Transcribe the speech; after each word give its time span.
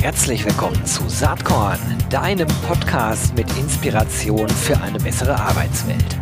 Herzlich 0.00 0.44
willkommen 0.44 0.84
zu 0.86 1.08
Saatkorn, 1.08 1.78
deinem 2.10 2.48
Podcast 2.66 3.34
mit 3.36 3.46
Inspiration 3.58 4.48
für 4.48 4.80
eine 4.80 4.98
bessere 4.98 5.38
Arbeitswelt. 5.38 6.18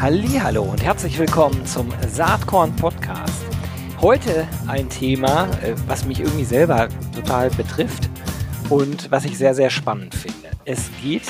Hallo 0.00 0.62
und 0.62 0.82
herzlich 0.82 1.18
willkommen 1.18 1.66
zum 1.66 1.92
Saatkorn 2.08 2.74
Podcast. 2.76 3.44
Heute 4.00 4.46
ein 4.66 4.88
Thema, 4.88 5.48
äh, 5.62 5.74
was 5.86 6.06
mich 6.06 6.20
irgendwie 6.20 6.44
selber 6.44 6.88
total 7.14 7.50
betrifft 7.50 8.08
und 8.70 9.10
was 9.10 9.24
ich 9.24 9.36
sehr, 9.36 9.54
sehr 9.54 9.70
spannend 9.70 10.14
finde. 10.14 10.48
Es 10.64 10.90
geht 11.02 11.24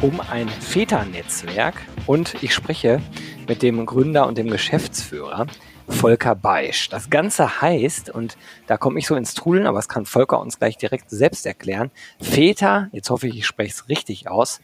um 0.00 0.20
ein 0.20 0.48
Väternetzwerk 0.48 1.74
und 2.06 2.42
ich 2.42 2.54
spreche 2.54 3.00
mit 3.48 3.62
dem 3.62 3.84
Gründer 3.84 4.26
und 4.26 4.38
dem 4.38 4.48
Geschäftsführer 4.48 5.46
Volker 5.88 6.34
Beisch. 6.34 6.88
Das 6.88 7.10
Ganze 7.10 7.60
heißt, 7.60 8.10
und 8.10 8.36
da 8.66 8.76
komme 8.76 8.98
ich 8.98 9.06
so 9.06 9.16
ins 9.16 9.34
Trudeln, 9.34 9.66
aber 9.66 9.78
das 9.78 9.88
kann 9.88 10.06
Volker 10.06 10.40
uns 10.40 10.58
gleich 10.58 10.76
direkt 10.76 11.10
selbst 11.10 11.46
erklären, 11.46 11.90
Väter, 12.20 12.88
jetzt 12.92 13.10
hoffe 13.10 13.26
ich, 13.26 13.38
ich 13.38 13.46
spreche 13.46 13.72
es 13.72 13.88
richtig 13.88 14.28
aus, 14.28 14.60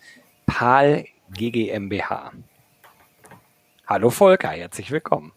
PAL 0.47 1.07
GGMBH. 1.33 2.33
Hallo 3.87 4.11
Volker, 4.11 4.51
herzlich 4.51 4.91
willkommen. 4.91 5.33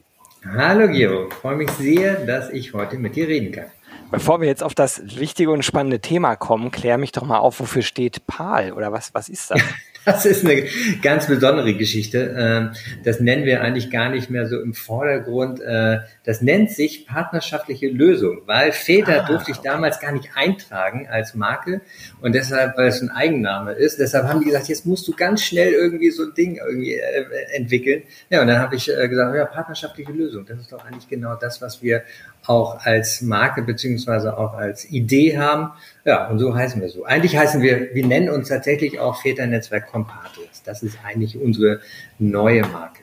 Hallo 0.45 0.87
Gero, 0.87 1.29
freue 1.29 1.55
mich 1.55 1.71
sehr, 1.71 2.25
dass 2.25 2.49
ich 2.51 2.73
heute 2.73 2.97
mit 2.97 3.15
dir 3.15 3.27
reden 3.27 3.51
kann. 3.51 3.71
Bevor 4.11 4.39
wir 4.41 4.47
jetzt 4.47 4.63
auf 4.63 4.73
das 4.73 5.01
wichtige 5.17 5.51
und 5.51 5.63
spannende 5.63 5.99
Thema 5.99 6.35
kommen, 6.35 6.71
klär 6.71 6.97
mich 6.97 7.11
doch 7.11 7.23
mal 7.23 7.39
auf, 7.39 7.59
wofür 7.59 7.81
steht 7.81 8.25
PAL 8.25 8.71
oder 8.73 8.91
was, 8.91 9.13
was 9.13 9.29
ist 9.29 9.51
das? 9.51 9.61
Das 10.07 10.25
ist 10.25 10.45
eine 10.45 10.63
ganz 11.01 11.27
besondere 11.27 11.73
Geschichte. 11.73 12.33
Ähm, 12.37 12.71
das 13.03 13.19
nennen 13.19 13.43
wir 13.43 13.61
eigentlich 13.61 13.91
gar 13.91 14.09
nicht 14.09 14.29
mehr 14.29 14.47
so 14.47 14.57
im 14.61 14.73
Vordergrund. 14.73 15.59
Äh, 15.59 15.99
das 16.23 16.41
nennt 16.41 16.71
sich 16.71 17.05
partnerschaftliche 17.05 17.89
Lösung, 17.89 18.43
weil 18.45 18.71
Väter 18.71 19.23
ah, 19.23 19.27
durfte 19.27 19.51
ich 19.51 19.57
okay. 19.57 19.67
damals 19.67 19.99
gar 19.99 20.13
nicht 20.13 20.29
eintragen 20.35 21.09
als 21.11 21.35
Marke 21.35 21.81
und 22.21 22.33
deshalb, 22.35 22.77
weil 22.77 22.87
es 22.87 23.01
ein 23.01 23.09
Eigenname 23.09 23.73
ist, 23.73 23.99
deshalb 23.99 24.27
haben 24.27 24.39
die 24.39 24.45
gesagt, 24.45 24.69
jetzt 24.69 24.85
musst 24.85 25.05
du 25.09 25.11
ganz 25.11 25.43
schnell 25.43 25.73
irgendwie 25.73 26.09
so 26.11 26.23
ein 26.23 26.33
Ding 26.33 26.55
irgendwie 26.55 26.93
äh, 26.93 27.25
entwickeln. 27.57 28.03
Ja, 28.29 28.39
und 28.41 28.47
dann 28.47 28.59
habe 28.59 28.77
ich 28.77 28.89
äh, 28.89 29.09
gesagt, 29.09 29.35
ja, 29.35 29.43
partnerschaftliche 29.43 30.13
Lösung, 30.13 30.45
das 30.45 30.57
ist 30.61 30.71
doch 30.71 30.85
eigentlich 30.85 31.09
genau 31.09 31.35
das, 31.35 31.61
was 31.61 31.83
wir 31.83 32.03
auch 32.45 32.79
als 32.85 33.21
Marke 33.21 33.61
beziehungsweise 33.61 34.37
auch 34.37 34.53
als 34.53 34.89
Idee 34.89 35.37
haben. 35.37 35.71
Ja, 36.07 36.29
und 36.29 36.39
so 36.39 36.55
heißen 36.55 36.81
wir 36.81 36.87
so. 36.87 37.03
Eigentlich 37.03 37.35
heißen 37.35 37.61
wir, 37.61 37.93
wir 37.93 38.05
nennen 38.05 38.29
uns 38.29 38.47
tatsächlich 38.47 38.97
auch 38.97 39.21
Väternetzwerk 39.21 39.87
Compadres. 39.91 40.63
Das 40.63 40.81
ist 40.81 40.97
eigentlich 41.05 41.37
unsere 41.37 41.81
neue 42.17 42.61
Marke. 42.61 43.01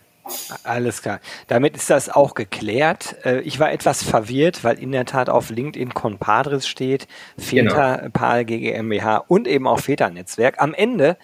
Alles 0.63 1.03
klar. 1.03 1.21
Damit 1.47 1.77
ist 1.77 1.91
das 1.91 2.09
auch 2.09 2.33
geklärt. 2.33 3.17
Äh, 3.27 3.41
ich 3.41 3.61
war 3.61 3.71
etwas 3.71 4.03
verwirrt, 4.03 4.65
weil 4.65 4.79
in 4.79 4.91
der 4.91 5.05
Tat 5.05 5.29
auf 5.29 5.51
LinkedIn 5.51 5.93
Compadres 5.93 6.67
steht, 6.67 7.07
Väter, 7.37 7.99
genau. 7.99 8.11
PAL, 8.11 8.47
GGMBH 8.47 9.19
und 9.29 9.47
eben 9.49 9.67
auch 9.67 9.81
Väternetzwerk. 9.81 10.63
Am 10.63 10.73
Ende 10.73 11.19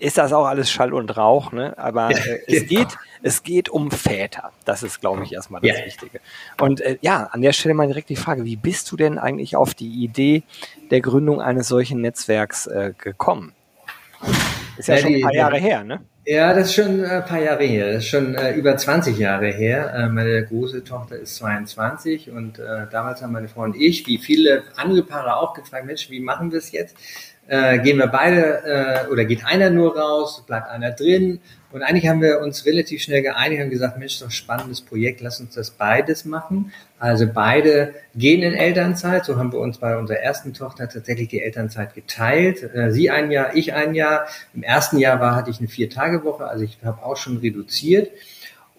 ist 0.00 0.18
das 0.18 0.32
auch 0.32 0.46
alles 0.46 0.70
Schall 0.70 0.92
und 0.92 1.16
Rauch, 1.16 1.52
ne? 1.52 1.78
Aber 1.78 2.10
äh, 2.10 2.40
es 2.46 2.66
geht, 2.66 2.88
es 3.22 3.42
geht 3.42 3.68
um 3.68 3.90
Väter. 3.90 4.50
Das 4.64 4.82
ist, 4.82 5.00
glaube 5.00 5.22
ich, 5.24 5.32
erstmal 5.32 5.60
das 5.60 5.78
ja. 5.78 5.84
Wichtige. 5.84 6.20
Und 6.60 6.80
äh, 6.80 6.98
ja, 7.02 7.28
an 7.30 7.42
der 7.42 7.52
Stelle 7.52 7.74
mal 7.74 7.86
direkt 7.86 8.08
die 8.08 8.16
Frage: 8.16 8.44
Wie 8.44 8.56
bist 8.56 8.90
du 8.90 8.96
denn 8.96 9.18
eigentlich 9.18 9.56
auf 9.56 9.74
die 9.74 10.02
Idee 10.02 10.42
der 10.90 11.00
Gründung 11.00 11.40
eines 11.40 11.68
solchen 11.68 12.00
Netzwerks 12.00 12.66
äh, 12.66 12.92
gekommen? 12.96 13.52
Ist 14.78 14.88
ja, 14.88 14.94
ja 14.94 15.00
schon 15.02 15.14
ein 15.14 15.20
paar 15.20 15.34
Jahre 15.34 15.58
her, 15.58 15.84
ne? 15.84 16.00
Ja, 16.26 16.52
das 16.52 16.68
ist 16.68 16.74
schon 16.74 17.04
ein 17.04 17.24
paar 17.24 17.40
Jahre 17.40 17.64
her. 17.64 17.92
Das 17.92 18.04
ist 18.04 18.10
schon 18.10 18.34
äh, 18.34 18.52
über 18.52 18.76
20 18.76 19.18
Jahre 19.18 19.48
her. 19.48 19.92
Äh, 19.94 20.08
meine 20.08 20.44
große 20.44 20.84
Tochter 20.84 21.16
ist 21.16 21.36
22 21.36 22.30
und 22.30 22.58
äh, 22.58 22.86
damals 22.90 23.22
haben 23.22 23.32
meine 23.32 23.48
Frau 23.48 23.62
und 23.62 23.74
ich, 23.74 24.06
wie 24.06 24.18
viele 24.18 24.62
andere 24.76 25.02
Paare 25.02 25.36
auch 25.36 25.54
gefragt, 25.54 25.86
Mensch, 25.86 26.10
wie 26.10 26.20
machen 26.20 26.52
wir 26.52 26.58
es 26.58 26.72
jetzt? 26.72 26.96
Äh, 27.48 27.78
gehen 27.80 27.98
wir 27.98 28.06
beide 28.06 29.06
äh, 29.06 29.10
oder 29.10 29.24
geht 29.24 29.44
einer 29.44 29.70
nur 29.70 29.98
raus, 29.98 30.44
bleibt 30.46 30.68
einer 30.68 30.92
drin. 30.92 31.40
Und 31.72 31.82
eigentlich 31.82 32.08
haben 32.08 32.20
wir 32.20 32.40
uns 32.40 32.66
relativ 32.66 33.02
schnell 33.02 33.22
geeinigt 33.22 33.62
und 33.62 33.70
gesagt, 33.70 33.98
Mensch, 33.98 34.18
doch 34.18 34.30
spannendes 34.30 34.80
Projekt, 34.80 35.20
lass 35.20 35.40
uns 35.40 35.54
das 35.54 35.70
beides 35.70 36.24
machen. 36.24 36.72
Also 36.98 37.26
beide 37.32 37.94
gehen 38.14 38.42
in 38.42 38.54
Elternzeit. 38.54 39.24
So 39.24 39.36
haben 39.36 39.52
wir 39.52 39.60
uns 39.60 39.78
bei 39.78 39.96
unserer 39.96 40.18
ersten 40.18 40.52
Tochter 40.52 40.88
tatsächlich 40.88 41.28
die 41.28 41.42
Elternzeit 41.42 41.94
geteilt. 41.94 42.62
Äh, 42.74 42.92
sie 42.92 43.10
ein 43.10 43.30
Jahr, 43.30 43.54
ich 43.56 43.72
ein 43.72 43.94
Jahr. 43.94 44.26
Im 44.54 44.62
ersten 44.62 44.98
Jahr 44.98 45.20
war, 45.20 45.36
hatte 45.36 45.50
ich 45.50 45.58
eine 45.58 45.68
Vier-Tage-Woche, 45.68 46.46
also 46.46 46.64
ich 46.64 46.78
habe 46.84 47.04
auch 47.04 47.16
schon 47.16 47.38
reduziert. 47.38 48.10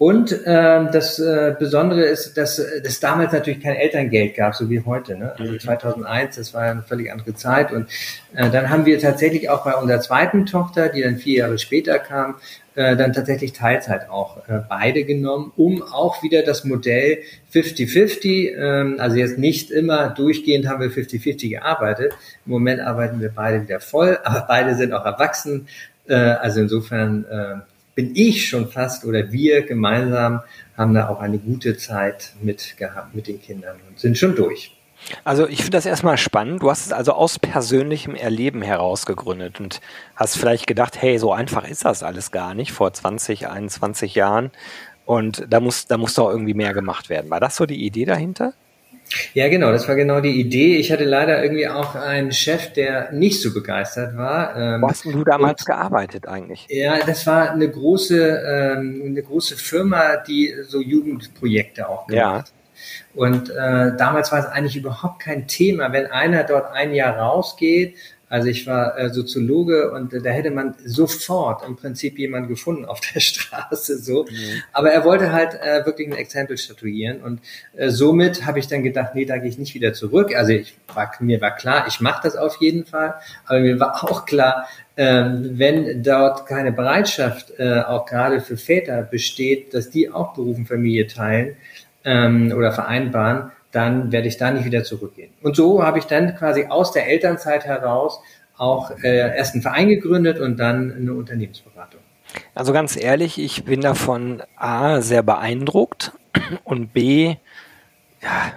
Und 0.02 0.32
äh, 0.32 0.90
das 0.90 1.20
äh, 1.20 1.54
Besondere 1.56 2.02
ist, 2.02 2.36
dass 2.36 2.58
es 2.58 2.98
damals 2.98 3.32
natürlich 3.32 3.60
kein 3.60 3.76
Elterngeld 3.76 4.34
gab, 4.34 4.52
so 4.52 4.68
wie 4.68 4.80
heute. 4.80 5.16
Ne? 5.16 5.32
Also 5.38 5.56
2001, 5.56 6.36
mhm. 6.36 6.40
das 6.40 6.54
war 6.54 6.62
eine 6.62 6.82
völlig 6.82 7.12
andere 7.12 7.36
Zeit. 7.36 7.70
Und 7.70 7.86
äh, 8.34 8.50
dann 8.50 8.68
haben 8.68 8.84
wir 8.84 8.98
tatsächlich 8.98 9.48
auch 9.48 9.62
bei 9.62 9.76
unserer 9.76 10.00
zweiten 10.00 10.44
Tochter, 10.44 10.88
die 10.88 11.02
dann 11.02 11.18
vier 11.18 11.38
Jahre 11.38 11.56
später 11.56 12.00
kam, 12.00 12.34
äh, 12.74 12.96
dann 12.96 13.12
tatsächlich 13.12 13.52
Teilzeit 13.52 14.10
auch 14.10 14.38
äh, 14.48 14.62
beide 14.68 15.04
genommen, 15.04 15.52
um 15.54 15.84
auch 15.84 16.20
wieder 16.24 16.42
das 16.42 16.64
Modell 16.64 17.18
50-50, 17.54 18.56
ähm, 18.56 18.96
also 18.98 19.18
jetzt 19.18 19.38
nicht 19.38 19.70
immer 19.70 20.08
durchgehend 20.08 20.66
haben 20.66 20.80
wir 20.80 20.90
50-50 20.90 21.48
gearbeitet. 21.48 22.12
Im 22.44 22.50
Moment 22.50 22.80
arbeiten 22.80 23.20
wir 23.20 23.30
beide 23.32 23.62
wieder 23.62 23.78
voll, 23.78 24.18
aber 24.24 24.46
beide 24.48 24.74
sind 24.74 24.94
auch 24.94 25.04
erwachsen. 25.04 25.68
Äh, 26.08 26.14
also 26.14 26.60
insofern 26.60 27.24
äh, 27.30 27.71
bin 27.94 28.12
ich 28.14 28.48
schon 28.48 28.68
fast 28.68 29.04
oder 29.04 29.32
wir 29.32 29.62
gemeinsam 29.62 30.40
haben 30.76 30.94
da 30.94 31.08
auch 31.08 31.20
eine 31.20 31.38
gute 31.38 31.76
Zeit 31.76 32.32
mit 32.42 32.76
gehabt 32.76 33.14
mit 33.14 33.26
den 33.26 33.40
Kindern 33.40 33.76
und 33.88 33.98
sind 33.98 34.16
schon 34.16 34.34
durch. 34.34 34.76
Also 35.24 35.48
ich 35.48 35.58
finde 35.58 35.72
das 35.72 35.86
erstmal 35.86 36.16
spannend. 36.16 36.62
Du 36.62 36.70
hast 36.70 36.86
es 36.86 36.92
also 36.92 37.12
aus 37.12 37.38
persönlichem 37.38 38.14
Erleben 38.14 38.62
heraus 38.62 39.04
gegründet 39.04 39.60
und 39.60 39.80
hast 40.14 40.36
vielleicht 40.36 40.66
gedacht, 40.66 41.00
hey, 41.00 41.18
so 41.18 41.32
einfach 41.32 41.68
ist 41.68 41.84
das 41.84 42.02
alles 42.02 42.30
gar 42.30 42.54
nicht 42.54 42.72
vor 42.72 42.92
20, 42.92 43.48
21 43.48 44.14
Jahren. 44.14 44.50
Und 45.04 45.46
da 45.50 45.60
muss, 45.60 45.86
da 45.86 45.98
muss 45.98 46.14
doch 46.14 46.30
irgendwie 46.30 46.54
mehr 46.54 46.72
gemacht 46.72 47.08
werden. 47.08 47.30
War 47.30 47.40
das 47.40 47.56
so 47.56 47.66
die 47.66 47.84
Idee 47.84 48.04
dahinter? 48.04 48.54
Ja, 49.34 49.48
genau, 49.48 49.72
das 49.72 49.88
war 49.88 49.94
genau 49.94 50.20
die 50.20 50.40
Idee. 50.40 50.76
Ich 50.76 50.92
hatte 50.92 51.04
leider 51.04 51.42
irgendwie 51.42 51.68
auch 51.68 51.94
einen 51.94 52.32
Chef, 52.32 52.72
der 52.72 53.12
nicht 53.12 53.40
so 53.40 53.52
begeistert 53.52 54.16
war. 54.16 54.56
Ähm, 54.56 54.82
Wo 54.82 54.88
hast 54.88 55.04
du 55.04 55.24
damals 55.24 55.62
und, 55.62 55.66
gearbeitet 55.66 56.28
eigentlich? 56.28 56.66
Ja, 56.68 56.98
das 57.04 57.26
war 57.26 57.50
eine 57.50 57.70
große, 57.70 58.18
ähm, 58.18 59.02
eine 59.06 59.22
große 59.22 59.56
Firma, 59.56 60.16
die 60.16 60.54
so 60.66 60.80
Jugendprojekte 60.80 61.88
auch 61.88 62.06
gemacht 62.06 62.38
hat. 62.38 62.52
Und 63.14 63.50
äh, 63.50 63.96
damals 63.96 64.32
war 64.32 64.40
es 64.40 64.46
eigentlich 64.46 64.76
überhaupt 64.76 65.20
kein 65.20 65.46
Thema, 65.46 65.92
wenn 65.92 66.06
einer 66.06 66.44
dort 66.44 66.72
ein 66.72 66.94
Jahr 66.94 67.18
rausgeht 67.18 67.96
also 68.32 68.48
ich 68.48 68.66
war 68.66 68.98
äh, 68.98 69.10
Soziologe 69.10 69.90
und 69.92 70.14
äh, 70.14 70.22
da 70.22 70.30
hätte 70.30 70.50
man 70.50 70.74
sofort 70.86 71.68
im 71.68 71.76
Prinzip 71.76 72.18
jemanden 72.18 72.48
gefunden 72.48 72.86
auf 72.86 72.98
der 73.14 73.20
Straße 73.20 73.98
so. 73.98 74.24
Mhm. 74.24 74.62
Aber 74.72 74.90
er 74.90 75.04
wollte 75.04 75.32
halt 75.32 75.52
äh, 75.52 75.84
wirklich 75.84 76.08
ein 76.08 76.14
Exempel 76.14 76.56
statuieren 76.56 77.20
und 77.20 77.40
äh, 77.76 77.90
somit 77.90 78.46
habe 78.46 78.58
ich 78.58 78.68
dann 78.68 78.82
gedacht, 78.82 79.14
nee, 79.14 79.26
da 79.26 79.36
gehe 79.36 79.50
ich 79.50 79.58
nicht 79.58 79.74
wieder 79.74 79.92
zurück. 79.92 80.34
Also 80.34 80.52
ich 80.52 80.74
war, 80.94 81.12
mir 81.20 81.42
war 81.42 81.54
klar, 81.54 81.84
ich 81.86 82.00
mache 82.00 82.22
das 82.22 82.34
auf 82.34 82.56
jeden 82.58 82.86
Fall, 82.86 83.16
aber 83.44 83.60
mir 83.60 83.78
war 83.78 84.02
auch 84.10 84.24
klar, 84.24 84.66
ähm, 84.96 85.58
wenn 85.58 86.02
dort 86.02 86.46
keine 86.46 86.72
Bereitschaft 86.72 87.52
äh, 87.58 87.82
auch 87.82 88.06
gerade 88.06 88.40
für 88.40 88.56
Väter 88.56 89.02
besteht, 89.02 89.74
dass 89.74 89.90
die 89.90 90.10
auch 90.10 90.32
Beruf 90.32 90.56
und 90.56 90.68
Familie 90.68 91.06
teilen 91.06 91.56
ähm, 92.06 92.50
oder 92.56 92.72
vereinbaren, 92.72 93.50
dann 93.72 94.12
werde 94.12 94.28
ich 94.28 94.36
da 94.36 94.50
nicht 94.50 94.64
wieder 94.64 94.84
zurückgehen. 94.84 95.32
Und 95.42 95.56
so 95.56 95.82
habe 95.82 95.98
ich 95.98 96.04
dann 96.04 96.36
quasi 96.36 96.66
aus 96.66 96.92
der 96.92 97.08
Elternzeit 97.08 97.64
heraus 97.64 98.20
auch 98.56 98.90
äh, 99.02 99.36
erst 99.36 99.54
einen 99.54 99.62
Verein 99.62 99.88
gegründet 99.88 100.38
und 100.38 100.58
dann 100.58 100.92
eine 100.94 101.14
Unternehmensberatung. 101.14 102.00
Also 102.54 102.72
ganz 102.72 102.96
ehrlich, 102.96 103.38
ich 103.38 103.64
bin 103.64 103.80
davon 103.80 104.42
A 104.56 105.00
sehr 105.00 105.22
beeindruckt 105.22 106.12
und 106.64 106.92
B 106.92 107.36
ja, 108.22 108.52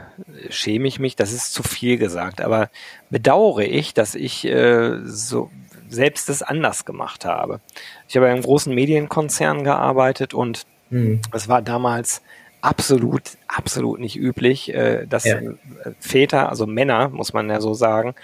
schäme 0.50 0.88
ich 0.88 1.00
mich, 1.00 1.16
das 1.16 1.34
ist 1.34 1.54
zu 1.54 1.64
viel 1.64 1.98
gesagt, 1.98 2.40
aber 2.40 2.70
bedauere 3.10 3.64
ich, 3.64 3.94
dass 3.96 4.14
ich 4.14 4.46
äh, 4.46 5.00
so 5.06 5.50
selbst 5.90 6.30
das 6.30 6.44
anders 6.44 6.86
gemacht 6.86 7.26
habe. 7.26 7.62
Ich 8.08 8.16
habe 8.16 8.28
in 8.28 8.34
einem 8.34 8.44
großen 8.44 8.74
Medienkonzern 8.74 9.64
gearbeitet 9.64 10.34
und 10.34 10.66
mhm. 10.90 11.22
es 11.32 11.48
war 11.48 11.62
damals 11.62 12.22
absolut, 12.66 13.24
absolut 13.48 14.00
nicht 14.00 14.18
üblich, 14.18 14.74
äh, 14.74 15.06
dass 15.06 15.26
ja. 15.26 15.40
Väter, 16.00 16.50
also 16.50 16.66
Männer, 16.66 17.10
muss 17.10 17.34
man 17.34 17.50
ja 17.50 17.62
so 17.62 17.74
sagen, 17.74 18.16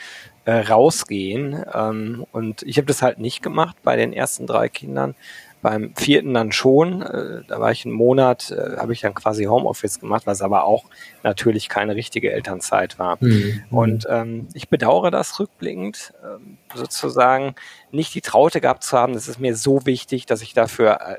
äh, 0.46 0.54
rausgehen. 0.54 1.64
Ähm, 1.74 2.26
und 2.32 2.64
ich 2.64 2.78
habe 2.78 2.88
das 2.88 3.02
halt 3.02 3.20
nicht 3.20 3.44
gemacht 3.44 3.78
bei 3.84 3.96
den 3.96 4.14
ersten 4.14 4.48
drei 4.48 4.70
Kindern. 4.70 5.16
beim 5.62 5.94
vierten 5.96 6.34
dann 6.34 6.52
schon. 6.52 7.02
Äh, 7.02 7.44
da 7.48 7.60
war 7.60 7.72
ich 7.72 7.86
einen 7.86 7.94
Monat, 7.94 8.52
äh, 8.52 8.78
habe 8.78 8.94
ich 8.94 9.02
dann 9.02 9.14
quasi 9.14 9.46
Homeoffice 9.46 10.00
gemacht, 10.00 10.24
was 10.26 10.42
aber 10.42 10.64
auch 10.64 10.86
natürlich 11.24 11.70
keine 11.70 11.96
richtige 11.96 12.32
Elternzeit 12.32 12.98
war. 13.00 13.18
Mhm. 13.20 13.64
Und 13.70 14.08
ähm, 14.10 14.48
ich 14.54 14.70
bedauere 14.70 15.12
das 15.12 15.40
rückblickend, 15.40 16.14
ähm, 16.24 16.58
sozusagen 16.74 17.56
nicht 17.92 18.14
die 18.16 18.22
Traute 18.22 18.60
gehabt 18.60 18.84
zu 18.84 18.98
haben. 18.98 19.14
Das 19.14 19.28
ist 19.28 19.40
mir 19.40 19.56
so 19.56 19.86
wichtig, 19.86 20.26
dass 20.26 20.42
ich 20.42 20.54
dafür 20.54 21.00
äh, 21.02 21.18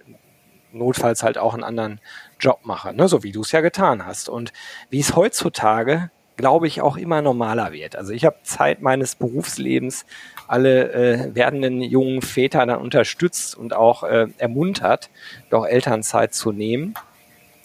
notfalls 0.73 1.23
halt 1.23 1.39
auch 1.39 1.55
einen 1.55 1.65
anderen 1.65 2.01
Job 2.41 2.61
mache, 2.65 2.93
ne? 2.95 3.09
so 3.09 3.23
wie 3.23 3.33
du 3.33 3.43
es 3.43 3.53
ja 3.53 3.61
getan 3.61 4.07
hast. 4.07 4.29
Und 4.29 4.53
wie 4.91 5.01
es 5.01 5.17
heutzutage 5.17 6.11
glaube 6.37 6.67
ich, 6.67 6.81
auch 6.81 6.97
immer 6.97 7.23
normaler 7.23 7.73
wird. 7.73 7.97
Also 7.97 8.13
ich 8.13 8.25
habe 8.25 8.37
Zeit 8.43 8.83
meines 8.83 9.15
Berufslebens 9.15 10.07
alle 10.49 10.93
äh, 10.93 11.35
werdenden 11.35 11.83
jungen 11.83 12.23
Väter 12.23 12.67
dann 12.67 12.81
unterstützt 12.81 13.57
und 13.57 13.75
auch 13.75 14.03
äh, 14.03 14.27
ermuntert, 14.39 15.11
doch 15.51 15.65
Elternzeit 15.67 16.35
zu 16.35 16.53
nehmen 16.53 16.95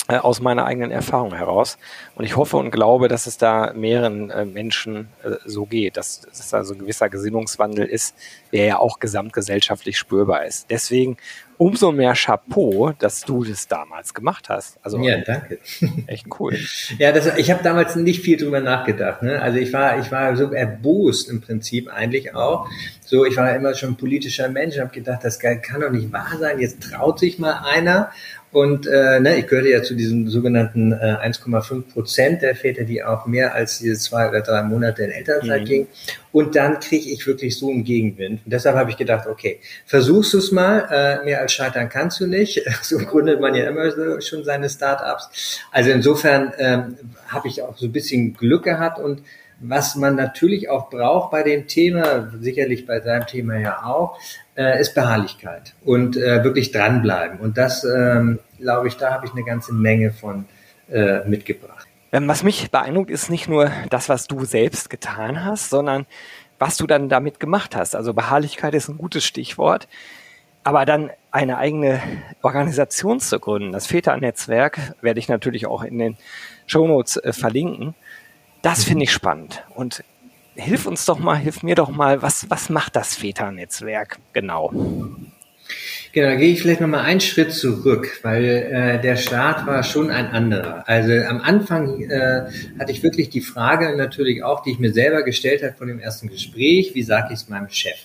äh, 0.07 0.18
aus 0.18 0.42
meiner 0.42 0.65
eigenen 0.65 0.92
Erfahrung 0.92 1.33
heraus. 1.33 1.77
Und 2.15 2.25
ich 2.25 2.36
hoffe 2.36 2.57
und 2.57 2.71
glaube, 2.71 3.07
dass 3.07 3.27
es 3.27 3.38
da 3.38 3.74
mehreren 3.74 4.30
äh, 4.30 4.45
Menschen 4.45 5.10
äh, 5.24 5.31
so 5.45 5.65
geht, 5.65 5.98
dass, 5.98 6.21
es 6.31 6.50
da 6.50 6.63
so 6.63 6.74
ein 6.74 6.80
gewisser 6.80 7.10
Gesinnungswandel 7.10 7.86
ist, 7.86 8.15
der 8.53 8.65
ja 8.65 8.80
auch 8.80 9.00
gesamtgesellschaftlich 9.00 9.98
spürbar 9.98 10.45
ist. 10.45 10.69
Deswegen 10.69 11.18
umso 11.57 11.92
mehr 11.92 12.13
Chapeau, 12.13 12.94
dass 13.00 13.21
du 13.21 13.44
das 13.44 13.68
damals 13.68 14.13
gemacht 14.13 14.50
hast. 14.50 14.77
Also 14.83 15.00
ja, 15.00 15.19
danke. 15.19 15.59
Echt 16.07 16.27
cool. 16.39 16.57
ja, 16.98 17.12
das, 17.12 17.38
ich 17.38 17.51
habe 17.51 17.63
damals 17.63 17.95
nicht 17.95 18.21
viel 18.21 18.38
drüber 18.38 18.59
nachgedacht. 18.59 19.24
Ne? 19.24 19.42
Also 19.42 19.57
ich 19.57 19.74
war, 19.74 20.00
ich 20.00 20.12
war 20.12 20.36
so 20.36 20.51
erbost 20.51 21.30
im 21.30 21.42
Prinzip 21.42 21.89
eigentlich 21.89 22.36
auch. 22.36 22.69
So, 23.06 23.25
ich 23.25 23.38
war 23.38 23.56
immer 23.56 23.74
schon 23.74 23.95
politischer 23.95 24.50
Mensch, 24.50 24.77
habe 24.77 24.92
gedacht, 24.92 25.24
das 25.24 25.39
kann 25.39 25.81
doch 25.81 25.92
nicht 25.92 26.12
wahr 26.12 26.33
sein. 26.39 26.59
Jetzt 26.59 26.83
traut 26.83 27.19
sich 27.19 27.39
mal 27.39 27.63
einer 27.63 28.12
und 28.51 28.88
äh, 28.88 29.19
ne, 29.19 29.38
ich 29.38 29.47
gehörte 29.47 29.69
ja 29.69 29.83
zu 29.83 29.94
diesen 29.94 30.29
sogenannten 30.29 30.94
äh, 30.94 30.95
1,5 30.95 31.91
Prozent 31.91 32.41
der 32.41 32.55
Väter, 32.55 32.85
die 32.85 33.03
auch 33.03 33.25
mehr 33.25 33.53
als 33.53 33.79
diese 33.79 33.97
zwei 33.97 34.29
oder 34.29 34.41
drei 34.41 34.63
Monate 34.63 35.03
in 35.03 35.11
Elternzeit 35.11 35.61
mhm. 35.61 35.65
gingen. 35.65 35.88
Und 36.31 36.55
dann 36.55 36.79
kriege 36.79 37.09
ich 37.09 37.27
wirklich 37.27 37.57
so 37.57 37.69
einen 37.69 37.83
Gegenwind. 37.83 38.41
Und 38.45 38.53
deshalb 38.53 38.77
habe 38.77 38.89
ich 38.89 38.97
gedacht, 38.97 39.27
okay, 39.27 39.59
versuchst 39.85 40.33
du 40.33 40.38
es 40.38 40.51
mal. 40.51 40.88
Äh, 40.89 41.25
mehr 41.25 41.41
als 41.41 41.51
scheitern 41.51 41.89
kannst 41.89 42.19
du 42.19 42.27
nicht. 42.27 42.61
So 42.81 42.99
gründet 42.99 43.41
man 43.41 43.53
ja 43.53 43.67
immer 43.67 43.91
so 43.91 44.21
schon 44.21 44.45
seine 44.45 44.69
Start-ups. 44.69 45.59
Also 45.71 45.89
insofern 45.89 46.53
ähm, 46.57 46.97
habe 47.27 47.50
ich 47.50 47.61
auch 47.61 47.77
so 47.77 47.88
ein 47.88 47.91
bisschen 47.91 48.33
Glück 48.33 48.63
gehabt 48.63 49.00
und 49.00 49.23
was 49.59 49.95
man 49.95 50.15
natürlich 50.15 50.69
auch 50.69 50.89
braucht 50.89 51.31
bei 51.31 51.43
dem 51.43 51.67
Thema, 51.67 52.31
sicherlich 52.39 52.85
bei 52.85 53.01
seinem 53.01 53.25
Thema 53.25 53.57
ja 53.57 53.83
auch, 53.83 54.19
äh, 54.57 54.81
ist 54.81 54.95
Beharrlichkeit 54.95 55.74
und 55.86 56.18
äh, 56.18 56.44
wirklich 56.44 56.71
dranbleiben. 56.71 57.39
Und 57.39 57.57
das, 57.57 57.83
ähm, 57.83 58.39
glaube 58.59 58.88
ich, 58.88 58.98
da 58.98 59.13
habe 59.13 59.25
ich 59.25 59.31
eine 59.31 59.44
ganze 59.44 59.74
Menge 59.74 60.12
von 60.12 60.45
äh, 60.89 61.24
mitgebracht. 61.27 61.88
Ähm, 62.12 62.27
was 62.27 62.44
mich 62.44 62.71
beeindruckt, 62.71 63.12
ist 63.12 63.30
nicht 63.30 63.48
nur 63.48 63.71
das, 63.89 64.09
was 64.09 64.27
du 64.27 64.45
selbst 64.45 64.89
getan 64.89 65.45
hast, 65.45 65.69
sondern 65.69 66.06
was 66.59 66.77
du 66.77 66.88
dann 66.88 67.07
damit 67.07 67.39
gemacht 67.39 67.75
hast. 67.75 67.95
Also 67.95 68.13
Beharrlichkeit 68.13 68.74
ist 68.74 68.88
ein 68.89 68.98
gutes 68.98 69.24
Stichwort. 69.25 69.88
Aber 70.63 70.86
dann 70.86 71.12
eine 71.31 71.60
eigene 71.60 72.01
Organisation 72.42 73.21
zu 73.21 73.39
gründen, 73.39 73.71
das 73.71 73.88
Väternetzwerk, 73.88 74.95
werde 75.01 75.19
ich 75.19 75.30
natürlich 75.30 75.65
auch 75.65 75.81
in 75.81 75.98
den 75.98 76.18
Shownotes 76.65 77.18
äh, 77.18 77.31
verlinken. 77.31 77.95
Das 78.63 78.83
finde 78.83 79.03
ich 79.03 79.13
spannend. 79.13 79.63
Und 79.75 80.03
hilf 80.57 80.86
uns 80.86 81.06
doch 81.06 81.19
mal, 81.19 81.38
hilf 81.38 81.63
mir 81.63 81.75
doch 81.75 81.89
mal, 81.89 82.21
was, 82.21 82.50
was 82.50 82.69
macht 82.69 82.95
das 82.95 83.15
Väternetzwerk 83.15 84.19
genau? 84.33 84.71
Genau, 86.13 86.30
da 86.30 86.36
gehe 86.36 86.51
ich 86.51 86.62
vielleicht 86.62 86.81
nochmal 86.81 87.01
einen 87.01 87.19
Schritt 87.19 87.54
zurück, 87.54 88.19
weil 88.24 88.45
äh, 88.45 89.01
der 89.01 89.18
Start 89.18 89.68
war 89.68 89.83
schon 89.83 90.09
ein 90.09 90.27
anderer. 90.27 90.88
Also 90.88 91.13
am 91.13 91.42
Anfang 91.42 92.01
äh, 92.01 92.50
hatte 92.80 92.92
ich 92.92 93.04
wirklich 93.04 93.30
die 93.30 93.42
Frage 93.42 93.95
natürlich 93.95 94.44
auch, 94.44 94.63
die 94.63 94.71
ich 94.71 94.80
mir 94.80 94.92
selber 94.92 95.24
gestellt 95.24 95.63
habe 95.63 95.74
von 95.74 95.88
dem 95.88 96.00
ersten 96.00 96.30
Gespräch, 96.30 96.95
wie 96.95 97.03
sage 97.03 97.27
ich 97.33 97.42
es 97.42 97.50
meinem 97.50 97.69
Chef? 97.69 97.98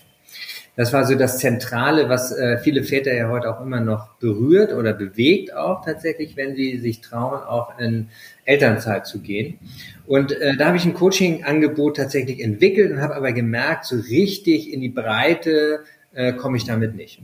Das 0.74 0.92
war 0.94 1.04
so 1.04 1.14
das 1.14 1.38
Zentrale, 1.38 2.08
was 2.08 2.32
äh, 2.32 2.56
viele 2.58 2.82
Väter 2.82 3.12
ja 3.12 3.28
heute 3.28 3.54
auch 3.54 3.60
immer 3.60 3.80
noch 3.80 4.14
berührt 4.14 4.72
oder 4.72 4.94
bewegt 4.94 5.54
auch 5.54 5.84
tatsächlich, 5.84 6.34
wenn 6.36 6.56
sie 6.56 6.78
sich 6.78 7.02
trauen, 7.02 7.42
auch 7.42 7.78
in 7.78 8.08
Elternzeit 8.46 9.06
zu 9.06 9.20
gehen. 9.20 9.58
Und 10.06 10.32
äh, 10.32 10.56
da 10.56 10.68
habe 10.68 10.78
ich 10.78 10.86
ein 10.86 10.94
Coaching-Angebot 10.94 11.98
tatsächlich 11.98 12.40
entwickelt 12.40 12.90
und 12.90 13.02
habe 13.02 13.14
aber 13.14 13.32
gemerkt, 13.32 13.84
so 13.84 13.96
richtig 13.96 14.72
in 14.72 14.80
die 14.80 14.88
Breite 14.88 15.80
äh, 16.14 16.32
komme 16.32 16.56
ich 16.56 16.64
damit 16.64 16.96
nicht. 16.96 17.20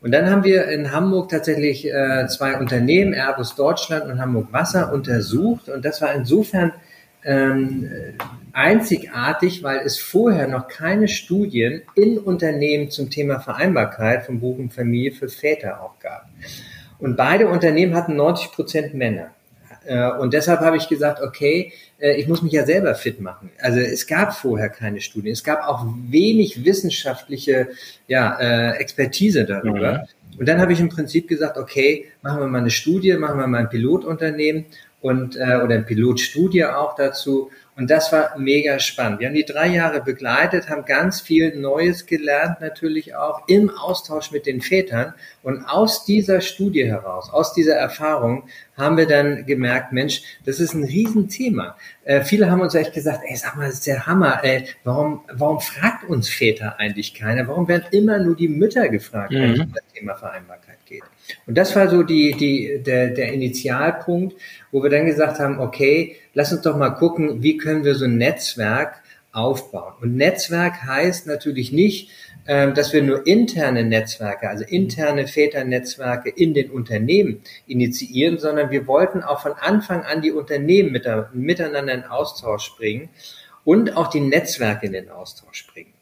Und 0.00 0.12
dann 0.12 0.30
haben 0.30 0.44
wir 0.44 0.66
in 0.66 0.92
Hamburg 0.92 1.28
tatsächlich 1.28 1.86
äh, 1.86 2.26
zwei 2.28 2.58
Unternehmen, 2.58 3.14
Airbus 3.14 3.56
Deutschland 3.56 4.04
und 4.04 4.20
Hamburg 4.20 4.52
Wasser, 4.52 4.92
untersucht. 4.92 5.68
Und 5.68 5.84
das 5.84 6.00
war 6.00 6.14
insofern 6.14 6.72
ähm, 7.24 7.88
einzigartig, 8.52 9.62
weil 9.62 9.78
es 9.78 9.98
vorher 9.98 10.48
noch 10.48 10.68
keine 10.68 11.08
Studien 11.08 11.82
in 11.94 12.18
Unternehmen 12.18 12.90
zum 12.90 13.10
Thema 13.10 13.40
Vereinbarkeit 13.40 14.26
von 14.26 14.40
Beruf 14.40 14.58
und 14.58 14.72
Familie 14.72 15.12
für 15.12 15.28
Väter 15.28 15.82
auch 15.82 15.98
gab. 16.00 16.28
Und 16.98 17.16
beide 17.16 17.48
Unternehmen 17.48 17.94
hatten 17.94 18.16
90 18.16 18.52
Prozent 18.52 18.94
Männer. 18.94 19.30
Äh, 19.84 20.10
und 20.12 20.32
deshalb 20.32 20.60
habe 20.60 20.76
ich 20.76 20.88
gesagt, 20.88 21.20
okay, 21.20 21.72
äh, 21.98 22.14
ich 22.14 22.28
muss 22.28 22.42
mich 22.42 22.52
ja 22.52 22.64
selber 22.64 22.94
fit 22.94 23.20
machen. 23.20 23.50
Also 23.58 23.80
es 23.80 24.06
gab 24.06 24.34
vorher 24.34 24.68
keine 24.68 25.00
Studien. 25.00 25.32
Es 25.32 25.44
gab 25.44 25.66
auch 25.66 25.84
wenig 26.08 26.64
wissenschaftliche 26.64 27.68
ja, 28.06 28.38
äh, 28.38 28.76
Expertise 28.76 29.44
darüber. 29.44 29.92
Mhm. 29.92 30.38
Und 30.38 30.48
dann 30.48 30.60
habe 30.60 30.72
ich 30.72 30.80
im 30.80 30.88
Prinzip 30.88 31.28
gesagt, 31.28 31.58
okay, 31.58 32.06
machen 32.22 32.40
wir 32.40 32.46
mal 32.46 32.58
eine 32.58 32.70
Studie, 32.70 33.14
machen 33.14 33.38
wir 33.38 33.46
mal 33.46 33.58
ein 33.58 33.68
Pilotunternehmen 33.68 34.66
und 35.02 35.34
oder 35.36 35.64
eine 35.64 35.82
Pilotstudie 35.82 36.64
auch 36.64 36.94
dazu 36.94 37.50
und 37.74 37.90
das 37.90 38.12
war 38.12 38.38
mega 38.38 38.78
spannend. 38.78 39.20
Wir 39.20 39.28
haben 39.28 39.34
die 39.34 39.46
drei 39.46 39.68
Jahre 39.68 40.02
begleitet, 40.02 40.68
haben 40.68 40.84
ganz 40.84 41.22
viel 41.22 41.56
Neues 41.56 42.04
gelernt, 42.04 42.60
natürlich 42.60 43.14
auch 43.14 43.48
im 43.48 43.70
Austausch 43.70 44.30
mit 44.30 44.44
den 44.44 44.60
Vätern. 44.60 45.14
Und 45.42 45.64
aus 45.64 46.04
dieser 46.04 46.42
Studie 46.42 46.84
heraus, 46.84 47.30
aus 47.32 47.54
dieser 47.54 47.76
Erfahrung, 47.76 48.44
haben 48.76 48.96
wir 48.96 49.06
dann 49.06 49.44
gemerkt, 49.44 49.92
Mensch, 49.92 50.22
das 50.44 50.58
ist 50.58 50.74
ein 50.74 50.84
Riesenthema. 50.84 51.76
Äh, 52.04 52.22
viele 52.22 52.50
haben 52.50 52.60
uns 52.60 52.74
echt 52.74 52.94
gesagt, 52.94 53.20
ey, 53.26 53.36
sag 53.36 53.56
mal, 53.56 53.66
das 53.66 53.74
ist 53.74 53.86
der 53.86 54.06
Hammer. 54.06 54.40
Ey, 54.42 54.66
warum, 54.84 55.20
warum 55.32 55.60
fragt 55.60 56.08
uns 56.08 56.28
Väter 56.28 56.78
eigentlich 56.78 57.14
keiner? 57.14 57.46
Warum 57.48 57.68
werden 57.68 57.84
immer 57.90 58.18
nur 58.18 58.34
die 58.34 58.48
Mütter 58.48 58.88
gefragt, 58.88 59.32
mhm. 59.32 59.36
wenn 59.36 59.52
es 59.52 59.60
um 59.60 59.72
das 59.72 59.84
Thema 59.94 60.14
Vereinbarkeit 60.14 60.78
geht? 60.86 61.02
Und 61.46 61.56
das 61.58 61.76
war 61.76 61.88
so 61.88 62.02
die, 62.02 62.32
die, 62.32 62.82
der, 62.82 63.10
der 63.10 63.32
Initialpunkt, 63.32 64.36
wo 64.70 64.82
wir 64.82 64.90
dann 64.90 65.06
gesagt 65.06 65.38
haben, 65.38 65.58
okay, 65.60 66.16
lass 66.32 66.52
uns 66.52 66.62
doch 66.62 66.76
mal 66.76 66.90
gucken, 66.90 67.42
wie 67.42 67.58
können 67.58 67.84
wir 67.84 67.94
so 67.94 68.06
ein 68.06 68.16
Netzwerk 68.16 69.02
aufbauen. 69.32 69.94
Und 70.00 70.16
Netzwerk 70.16 70.84
heißt 70.84 71.26
natürlich 71.26 71.72
nicht, 71.72 72.10
dass 72.44 72.92
wir 72.92 73.02
nur 73.02 73.26
interne 73.26 73.84
Netzwerke, 73.84 74.48
also 74.48 74.64
interne 74.64 75.28
Väternetzwerke 75.28 76.28
in 76.28 76.54
den 76.54 76.70
Unternehmen 76.70 77.42
initiieren, 77.66 78.38
sondern 78.38 78.70
wir 78.70 78.86
wollten 78.86 79.22
auch 79.22 79.40
von 79.42 79.52
Anfang 79.52 80.02
an 80.02 80.22
die 80.22 80.32
Unternehmen 80.32 80.92
miteinander 81.32 81.94
in 81.94 82.04
Austausch 82.04 82.76
bringen 82.76 83.10
und 83.64 83.96
auch 83.96 84.08
die 84.08 84.20
Netzwerke 84.20 84.86
in 84.86 84.92
den 84.92 85.08
Austausch 85.08 85.68
bringen. 85.72 85.92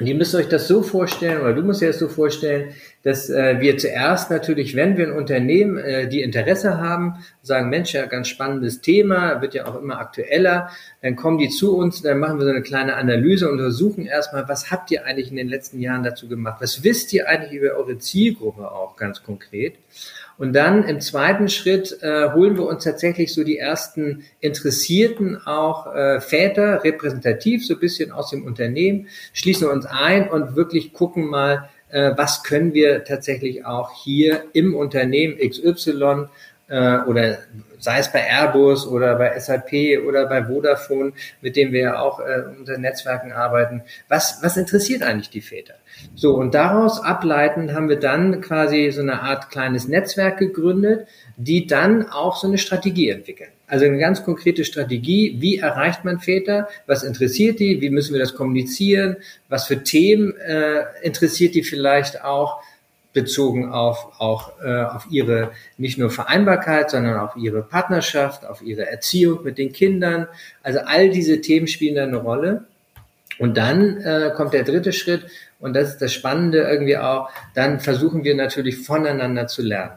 Und 0.00 0.06
ihr 0.06 0.16
müsst 0.16 0.34
euch 0.34 0.48
das 0.48 0.66
so 0.66 0.82
vorstellen, 0.82 1.40
oder 1.40 1.52
du 1.52 1.62
musst 1.62 1.80
dir 1.80 1.86
das 1.86 2.00
so 2.00 2.08
vorstellen, 2.08 2.74
dass 3.04 3.30
äh, 3.30 3.60
wir 3.60 3.78
zuerst 3.78 4.28
natürlich, 4.28 4.74
wenn 4.74 4.96
wir 4.96 5.06
ein 5.06 5.12
Unternehmen, 5.12 5.78
äh, 5.78 6.08
die 6.08 6.22
Interesse 6.22 6.78
haben, 6.78 7.24
sagen, 7.42 7.70
Mensch, 7.70 7.92
ja, 7.92 8.06
ganz 8.06 8.26
spannendes 8.26 8.80
Thema, 8.80 9.40
wird 9.40 9.54
ja 9.54 9.66
auch 9.66 9.80
immer 9.80 10.00
aktueller, 10.00 10.70
dann 11.00 11.14
kommen 11.14 11.38
die 11.38 11.48
zu 11.48 11.76
uns, 11.76 12.02
dann 12.02 12.18
machen 12.18 12.38
wir 12.38 12.44
so 12.44 12.50
eine 12.50 12.62
kleine 12.62 12.96
Analyse 12.96 13.46
und 13.46 13.60
untersuchen 13.60 14.06
erstmal, 14.06 14.48
was 14.48 14.72
habt 14.72 14.90
ihr 14.90 15.06
eigentlich 15.06 15.30
in 15.30 15.36
den 15.36 15.48
letzten 15.48 15.78
Jahren 15.78 16.02
dazu 16.02 16.26
gemacht? 16.28 16.56
Was 16.60 16.82
wisst 16.82 17.12
ihr 17.12 17.28
eigentlich 17.28 17.52
über 17.52 17.76
eure 17.76 17.96
Zielgruppe 17.98 18.72
auch 18.72 18.96
ganz 18.96 19.22
konkret? 19.22 19.74
Und 20.36 20.52
dann 20.52 20.84
im 20.84 21.00
zweiten 21.00 21.48
Schritt 21.48 21.98
äh, 22.02 22.32
holen 22.32 22.56
wir 22.56 22.66
uns 22.66 22.84
tatsächlich 22.84 23.32
so 23.32 23.44
die 23.44 23.58
ersten 23.58 24.24
Interessierten 24.40 25.38
auch 25.46 25.94
äh, 25.94 26.20
Väter 26.20 26.82
repräsentativ, 26.82 27.64
so 27.66 27.74
ein 27.74 27.80
bisschen 27.80 28.10
aus 28.10 28.30
dem 28.30 28.44
Unternehmen, 28.44 29.08
schließen 29.32 29.68
uns 29.68 29.86
ein 29.86 30.28
und 30.28 30.56
wirklich 30.56 30.92
gucken 30.92 31.26
mal, 31.26 31.68
äh, 31.90 32.12
was 32.16 32.42
können 32.42 32.74
wir 32.74 33.04
tatsächlich 33.04 33.64
auch 33.64 33.92
hier 33.92 34.44
im 34.52 34.74
Unternehmen 34.74 35.38
XY 35.38 36.26
äh, 36.68 36.98
oder 37.00 37.38
sei 37.78 37.98
es 37.98 38.10
bei 38.10 38.20
Airbus 38.20 38.86
oder 38.86 39.16
bei 39.16 39.38
SAP 39.38 40.06
oder 40.06 40.26
bei 40.26 40.44
Vodafone, 40.44 41.12
mit 41.42 41.56
dem 41.56 41.72
wir 41.72 41.80
ja 41.80 41.98
auch 41.98 42.20
äh, 42.20 42.42
unter 42.58 42.78
Netzwerken 42.78 43.32
arbeiten. 43.32 43.82
Was, 44.08 44.38
was 44.42 44.56
interessiert 44.56 45.02
eigentlich 45.02 45.30
die 45.30 45.42
Väter? 45.42 45.74
So, 46.14 46.34
und 46.34 46.54
daraus 46.54 47.02
ableitend 47.02 47.74
haben 47.74 47.88
wir 47.88 48.00
dann 48.00 48.40
quasi 48.40 48.90
so 48.90 49.02
eine 49.02 49.20
Art 49.20 49.50
kleines 49.50 49.86
Netzwerk 49.86 50.38
gegründet, 50.38 51.06
die 51.36 51.66
dann 51.66 52.08
auch 52.08 52.36
so 52.36 52.46
eine 52.46 52.58
Strategie 52.58 53.10
entwickeln. 53.10 53.50
Also 53.66 53.86
eine 53.86 53.98
ganz 53.98 54.24
konkrete 54.24 54.64
Strategie, 54.64 55.36
wie 55.40 55.58
erreicht 55.58 56.04
man 56.04 56.20
Väter, 56.20 56.68
was 56.86 57.02
interessiert 57.02 57.60
die, 57.60 57.80
wie 57.80 57.90
müssen 57.90 58.12
wir 58.12 58.20
das 58.20 58.34
kommunizieren, 58.34 59.16
was 59.48 59.66
für 59.66 59.82
Themen 59.82 60.36
äh, 60.36 60.84
interessiert 61.02 61.54
die 61.54 61.62
vielleicht 61.62 62.22
auch 62.22 62.62
bezogen 63.14 63.70
auf 63.70 64.20
auch 64.20 64.60
äh, 64.62 64.82
auf 64.82 65.06
ihre 65.08 65.52
nicht 65.78 65.96
nur 65.98 66.10
Vereinbarkeit, 66.10 66.90
sondern 66.90 67.18
auf 67.18 67.36
ihre 67.36 67.62
Partnerschaft, 67.62 68.44
auf 68.44 68.60
ihre 68.60 68.86
Erziehung 68.86 69.42
mit 69.42 69.56
den 69.56 69.72
Kindern. 69.72 70.26
Also 70.62 70.80
all 70.80 71.08
diese 71.08 71.40
Themen 71.40 71.66
spielen 71.66 71.94
da 71.94 72.02
eine 72.02 72.18
Rolle. 72.18 72.64
Und 73.38 73.56
dann 73.56 73.98
äh, 74.02 74.30
kommt 74.36 74.52
der 74.52 74.62
dritte 74.62 74.92
Schritt 74.92 75.26
und 75.58 75.74
das 75.74 75.90
ist 75.90 76.02
das 76.02 76.12
Spannende 76.12 76.58
irgendwie 76.58 76.98
auch. 76.98 77.30
Dann 77.54 77.80
versuchen 77.80 78.22
wir 78.22 78.34
natürlich 78.34 78.78
voneinander 78.78 79.46
zu 79.46 79.62
lernen. 79.62 79.92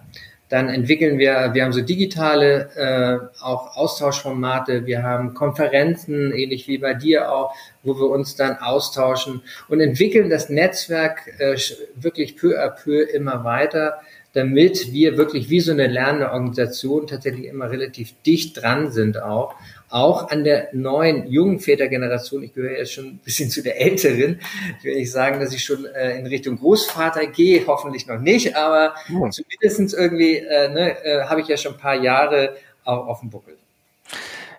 Dann 0.49 0.69
entwickeln 0.69 1.19
wir, 1.19 1.51
wir 1.53 1.63
haben 1.63 1.73
so 1.73 1.81
digitale 1.81 2.69
äh, 2.75 3.43
auch 3.43 3.75
Austauschformate, 3.75 4.85
wir 4.85 5.03
haben 5.03 5.33
Konferenzen, 5.33 6.31
ähnlich 6.31 6.67
wie 6.67 6.77
bei 6.77 6.93
dir 6.93 7.31
auch, 7.31 7.53
wo 7.83 7.95
wir 7.95 8.09
uns 8.09 8.35
dann 8.35 8.57
austauschen 8.57 9.41
und 9.67 9.81
entwickeln 9.81 10.29
das 10.29 10.49
Netzwerk 10.49 11.27
äh, 11.39 11.57
wirklich 11.95 12.37
peu 12.37 12.57
à 12.57 12.69
peu 12.69 13.01
immer 13.03 13.43
weiter, 13.43 13.99
damit 14.33 14.93
wir 14.93 15.17
wirklich 15.17 15.49
wie 15.49 15.59
so 15.59 15.71
eine 15.71 15.87
lernende 15.87 16.31
Organisation 16.31 17.07
tatsächlich 17.07 17.45
immer 17.45 17.71
relativ 17.71 18.13
dicht 18.25 18.61
dran 18.61 18.91
sind 18.91 19.21
auch 19.21 19.55
auch 19.89 20.29
an 20.29 20.43
der 20.43 20.69
neuen 20.73 21.27
jungen 21.31 21.59
Vätergeneration, 21.59 22.43
ich 22.43 22.53
gehöre 22.53 22.77
jetzt 22.77 22.93
schon 22.93 23.05
ein 23.05 23.19
bisschen 23.23 23.49
zu 23.49 23.63
der 23.63 23.79
älteren, 23.79 24.39
ich 24.79 24.83
will 24.83 24.95
nicht 24.95 25.11
sagen, 25.11 25.39
dass 25.39 25.53
ich 25.53 25.63
schon 25.63 25.85
äh, 25.85 26.17
in 26.17 26.27
Richtung 26.27 26.57
Großvater 26.57 27.27
gehe, 27.27 27.65
hoffentlich 27.67 28.07
noch 28.07 28.19
nicht, 28.19 28.55
aber 28.55 28.95
ja. 29.09 29.29
zumindest 29.29 29.93
irgendwie 29.93 30.37
äh, 30.37 30.69
ne, 30.69 31.03
äh, 31.03 31.23
habe 31.23 31.41
ich 31.41 31.47
ja 31.47 31.57
schon 31.57 31.73
ein 31.73 31.79
paar 31.79 31.95
Jahre 31.95 32.55
auch 32.83 33.07
auf 33.07 33.19
dem 33.21 33.29
Buckel. 33.29 33.57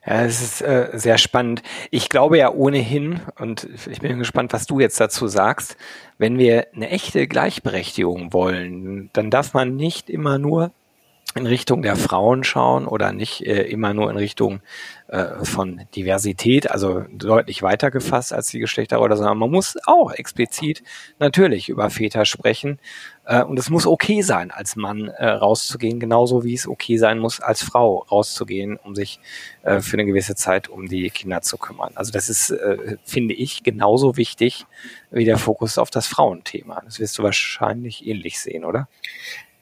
Ja, 0.07 0.25
es 0.25 0.41
ist 0.41 0.63
äh, 0.63 0.89
sehr 0.95 1.19
spannend. 1.19 1.63
Ich 1.91 2.09
glaube 2.09 2.39
ja 2.39 2.51
ohnehin, 2.51 3.21
und 3.39 3.69
ich 3.91 4.01
bin 4.01 4.19
gespannt, 4.19 4.55
was 4.55 4.67
du 4.67 4.81
jetzt 4.81 4.99
dazu 4.99 5.27
sagst, 5.29 5.77
wenn 6.17 6.39
wir 6.39 6.69
eine 6.75 6.89
echte 6.89 7.27
Gleichberechtigung 7.27 8.33
wollen, 8.33 9.11
dann 9.13 9.31
darf 9.31 9.53
man 9.53 9.77
nicht 9.77 10.09
immer 10.09 10.39
nur 10.39 10.73
in 11.35 11.47
Richtung 11.47 11.83
der 11.83 11.97
Frauen 11.97 12.43
schauen 12.43 12.87
oder 12.87 13.13
nicht 13.13 13.47
äh, 13.47 13.63
immer 13.63 13.93
nur 13.93 14.11
in 14.11 14.17
Richtung 14.17 14.61
äh, 15.09 15.45
von 15.45 15.83
Diversität, 15.95 16.71
also 16.71 17.05
deutlich 17.13 17.63
weiter 17.63 17.91
gefasst 17.91 18.33
als 18.33 18.49
die 18.49 18.59
Geschlechterrolle, 18.59 19.17
sondern 19.17 19.37
man 19.37 19.51
muss 19.51 19.77
auch 19.85 20.13
explizit 20.13 20.83
natürlich 21.19 21.69
über 21.69 21.91
Väter 21.91 22.25
sprechen. 22.25 22.79
Äh, 23.27 23.43
und 23.43 23.59
es 23.59 23.69
muss 23.69 23.87
okay 23.87 24.23
sein, 24.23 24.51
als 24.51 24.75
Mann 24.75 25.09
äh, 25.09 25.29
rauszugehen, 25.29 26.01
genauso 26.01 26.45
wie 26.45 26.55
es 26.55 26.67
okay 26.67 26.97
sein 26.97 27.19
muss, 27.19 27.41
als 27.41 27.63
Frau 27.63 28.07
rauszugehen, 28.11 28.79
um 28.83 28.95
sich 28.95 29.21
äh, 29.63 29.81
für 29.81 29.95
eine 29.95 30.07
gewisse 30.07 30.35
Zeit 30.35 30.69
um 30.69 30.89
die 30.89 31.11
Kinder 31.11 31.43
zu 31.43 31.59
kümmern. 31.59 31.93
Also 31.95 32.11
das 32.11 32.31
ist, 32.31 32.51
äh, 32.51 32.97
finde 33.05 33.35
ich, 33.35 33.63
genauso 33.63 34.17
wichtig 34.17 34.65
wie 35.11 35.27
der 35.27 35.37
Fokus 35.39 35.77
auf 35.77 35.91
das 35.91 36.07
Frauenthema. 36.07 36.81
Das 36.85 37.01
wirst 37.01 37.19
du 37.19 37.23
wahrscheinlich 37.23 38.07
ähnlich 38.07 38.41
sehen, 38.41 38.65
oder? 38.65 38.89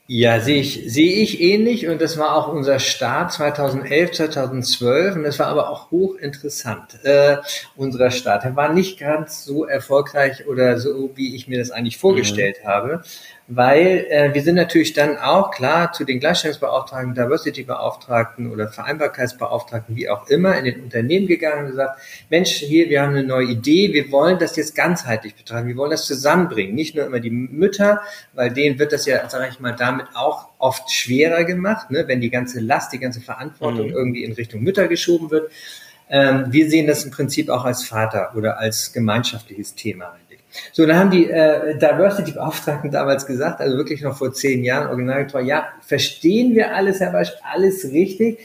Ja, 0.08 0.38
sehe 0.38 0.60
ich, 0.60 0.84
sehe 0.86 1.16
ich 1.16 1.40
ähnlich 1.40 1.88
und 1.88 2.00
das 2.00 2.16
war 2.16 2.36
auch 2.36 2.46
unser 2.46 2.78
Start 2.78 3.32
2011, 3.32 4.12
2012 4.12 5.16
und 5.16 5.24
das 5.24 5.40
war 5.40 5.48
aber 5.48 5.68
auch 5.68 5.90
hochinteressant, 5.90 7.04
äh, 7.04 7.38
unserer 7.74 8.12
Start. 8.12 8.44
Er 8.44 8.54
war 8.54 8.72
nicht 8.72 9.00
ganz 9.00 9.44
so 9.44 9.64
erfolgreich 9.64 10.46
oder 10.46 10.78
so, 10.78 11.10
wie 11.16 11.34
ich 11.34 11.48
mir 11.48 11.58
das 11.58 11.72
eigentlich 11.72 11.98
vorgestellt 11.98 12.58
mhm. 12.62 12.68
habe 12.68 13.02
weil 13.48 14.06
äh, 14.10 14.34
wir 14.34 14.42
sind 14.42 14.56
natürlich 14.56 14.92
dann 14.92 15.18
auch 15.18 15.52
klar 15.52 15.92
zu 15.92 16.04
den 16.04 16.18
Gleichstellungsbeauftragten, 16.18 17.14
Diversity-Beauftragten 17.14 18.50
oder 18.50 18.68
Vereinbarkeitsbeauftragten, 18.68 19.94
wie 19.94 20.08
auch 20.08 20.28
immer, 20.28 20.56
in 20.58 20.64
den 20.64 20.82
Unternehmen 20.82 21.28
gegangen 21.28 21.64
und 21.64 21.70
gesagt, 21.70 22.00
Mensch, 22.28 22.50
hier, 22.50 22.88
wir 22.88 23.02
haben 23.02 23.10
eine 23.10 23.22
neue 23.22 23.46
Idee, 23.46 23.92
wir 23.92 24.10
wollen 24.10 24.40
das 24.40 24.56
jetzt 24.56 24.74
ganzheitlich 24.74 25.36
betrachten, 25.36 25.68
wir 25.68 25.76
wollen 25.76 25.92
das 25.92 26.06
zusammenbringen, 26.06 26.74
nicht 26.74 26.96
nur 26.96 27.06
immer 27.06 27.20
die 27.20 27.30
Mütter, 27.30 28.02
weil 28.34 28.50
denen 28.50 28.80
wird 28.80 28.92
das 28.92 29.06
ja, 29.06 29.28
sage 29.28 29.48
ich 29.50 29.60
mal, 29.60 29.76
damit 29.76 30.06
auch 30.14 30.48
oft 30.58 30.90
schwerer 30.90 31.44
gemacht, 31.44 31.90
ne, 31.90 32.04
wenn 32.08 32.20
die 32.20 32.30
ganze 32.30 32.58
Last, 32.58 32.92
die 32.92 32.98
ganze 32.98 33.20
Verantwortung 33.20 33.86
mhm. 33.88 33.94
irgendwie 33.94 34.24
in 34.24 34.32
Richtung 34.32 34.62
Mütter 34.62 34.88
geschoben 34.88 35.30
wird. 35.30 35.52
Ähm, 36.08 36.46
wir 36.50 36.68
sehen 36.68 36.86
das 36.86 37.04
im 37.04 37.10
Prinzip 37.10 37.48
auch 37.48 37.64
als 37.64 37.84
Vater 37.84 38.32
oder 38.36 38.58
als 38.58 38.92
gemeinschaftliches 38.92 39.74
Thema 39.74 40.16
so, 40.72 40.86
dann 40.86 40.98
haben 40.98 41.10
die 41.10 41.30
äh, 41.30 41.76
Diversity-Beauftragten 41.78 42.90
damals 42.90 43.26
gesagt, 43.26 43.60
also 43.60 43.76
wirklich 43.76 44.02
noch 44.02 44.16
vor 44.16 44.32
zehn 44.32 44.64
Jahren, 44.64 44.88
originalgetreu, 44.88 45.40
ja, 45.42 45.68
verstehen 45.80 46.54
wir 46.54 46.74
alles, 46.74 47.00
Herr 47.00 47.12
Beispiel, 47.12 47.40
alles 47.52 47.84
richtig, 47.92 48.38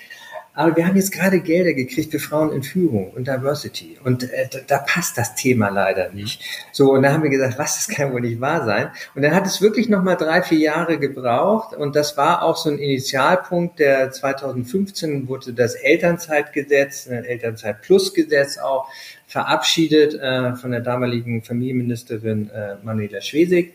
aber 0.53 0.75
wir 0.75 0.85
haben 0.85 0.97
jetzt 0.97 1.13
gerade 1.13 1.39
Gelder 1.39 1.73
gekriegt 1.73 2.11
für 2.11 2.19
Frauen 2.19 2.51
in 2.51 2.61
Führung 2.61 3.11
und 3.11 3.27
Diversity. 3.27 3.97
Und 4.03 4.23
äh, 4.23 4.49
da, 4.67 4.79
passt 4.79 5.17
das 5.17 5.35
Thema 5.35 5.69
leider 5.69 6.09
nicht. 6.09 6.43
So, 6.73 6.91
und 6.91 7.03
da 7.03 7.13
haben 7.13 7.23
wir 7.23 7.29
gesagt, 7.29 7.57
was, 7.57 7.75
das 7.75 7.95
kann 7.95 8.11
wohl 8.11 8.19
nicht 8.19 8.41
wahr 8.41 8.65
sein. 8.65 8.89
Und 9.15 9.21
dann 9.21 9.33
hat 9.33 9.45
es 9.45 9.61
wirklich 9.61 9.87
nochmal 9.87 10.17
drei, 10.17 10.41
vier 10.41 10.59
Jahre 10.59 10.99
gebraucht. 10.99 11.73
Und 11.73 11.95
das 11.95 12.17
war 12.17 12.43
auch 12.43 12.57
so 12.57 12.69
ein 12.69 12.79
Initialpunkt, 12.79 13.79
der 13.79 14.11
2015 14.11 15.29
wurde 15.29 15.53
das 15.53 15.75
Elternzeitgesetz, 15.75 17.07
ein 17.07 17.23
Elternzeit-Plus-Gesetz 17.23 18.57
auch 18.57 18.89
verabschiedet 19.27 20.15
äh, 20.15 20.55
von 20.55 20.71
der 20.71 20.81
damaligen 20.81 21.43
Familienministerin 21.43 22.49
äh, 22.49 22.75
Manuela 22.83 23.21
Schwesig. 23.21 23.73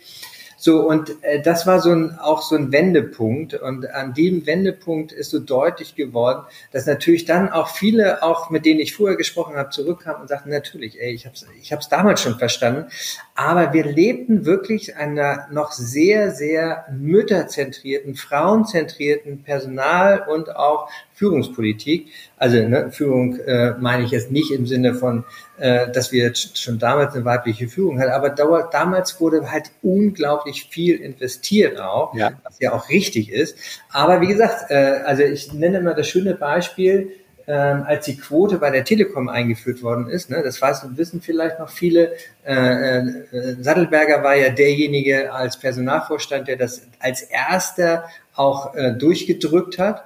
So, 0.66 0.80
und 0.80 1.22
äh, 1.22 1.40
das 1.40 1.64
war 1.68 1.78
so 1.78 1.92
ein, 1.92 2.18
auch 2.18 2.42
so 2.42 2.56
ein 2.56 2.72
Wendepunkt. 2.72 3.54
Und 3.54 3.88
an 3.88 4.14
dem 4.14 4.46
Wendepunkt 4.46 5.12
ist 5.12 5.30
so 5.30 5.38
deutlich 5.38 5.94
geworden, 5.94 6.44
dass 6.72 6.86
natürlich 6.86 7.24
dann 7.24 7.50
auch 7.50 7.68
viele, 7.68 8.24
auch 8.24 8.50
mit 8.50 8.64
denen 8.66 8.80
ich 8.80 8.92
vorher 8.92 9.16
gesprochen 9.16 9.54
habe, 9.54 9.70
zurückkamen 9.70 10.22
und 10.22 10.26
sagten, 10.26 10.50
natürlich, 10.50 11.00
ey, 11.00 11.12
ich 11.12 11.24
habe 11.24 11.36
es 11.36 11.46
ich 11.62 11.72
hab's 11.72 11.88
damals 11.88 12.20
schon 12.20 12.36
verstanden. 12.36 12.90
Aber 13.38 13.74
wir 13.74 13.84
lebten 13.84 14.46
wirklich 14.46 14.96
einer 14.96 15.46
noch 15.52 15.70
sehr, 15.70 16.30
sehr 16.30 16.86
mütterzentrierten, 16.90 18.14
frauenzentrierten 18.14 19.42
Personal- 19.42 20.26
und 20.26 20.56
auch 20.56 20.88
Führungspolitik. 21.12 22.08
Also 22.38 22.66
ne, 22.66 22.90
Führung 22.90 23.38
äh, 23.40 23.74
meine 23.78 24.04
ich 24.04 24.10
jetzt 24.10 24.30
nicht 24.30 24.50
im 24.52 24.66
Sinne 24.66 24.94
von, 24.94 25.24
äh, 25.58 25.90
dass 25.92 26.12
wir 26.12 26.24
jetzt 26.24 26.56
schon 26.56 26.78
damals 26.78 27.14
eine 27.14 27.26
weibliche 27.26 27.68
Führung 27.68 28.00
hatten, 28.00 28.12
aber 28.12 28.30
dauert, 28.30 28.72
damals 28.72 29.20
wurde 29.20 29.52
halt 29.52 29.70
unglaublich 29.82 30.68
viel 30.70 30.96
investiert 30.96 31.78
auch, 31.78 32.14
ja. 32.14 32.32
was 32.42 32.58
ja 32.58 32.72
auch 32.72 32.88
richtig 32.88 33.30
ist. 33.30 33.58
Aber 33.92 34.22
wie 34.22 34.28
gesagt, 34.28 34.70
äh, 34.70 35.02
also 35.04 35.22
ich 35.22 35.52
nenne 35.52 35.78
immer 35.78 35.92
das 35.92 36.08
schöne 36.08 36.34
Beispiel, 36.34 37.12
ähm, 37.46 37.84
als 37.86 38.06
die 38.06 38.16
Quote 38.16 38.58
bei 38.58 38.70
der 38.70 38.84
Telekom 38.84 39.28
eingeführt 39.28 39.82
worden 39.82 40.08
ist, 40.08 40.30
ne, 40.30 40.42
das 40.42 40.60
weiß 40.60 40.84
und 40.84 40.98
wissen 40.98 41.20
vielleicht 41.20 41.58
noch 41.58 41.68
viele, 41.68 42.12
äh, 42.44 42.98
äh, 42.98 43.56
Sattelberger 43.60 44.22
war 44.22 44.34
ja 44.34 44.50
derjenige 44.50 45.32
als 45.32 45.58
Personalvorstand, 45.58 46.48
der 46.48 46.56
das 46.56 46.82
als 46.98 47.22
erster 47.22 48.08
auch 48.34 48.74
äh, 48.74 48.92
durchgedrückt 48.92 49.78
hat. 49.78 50.04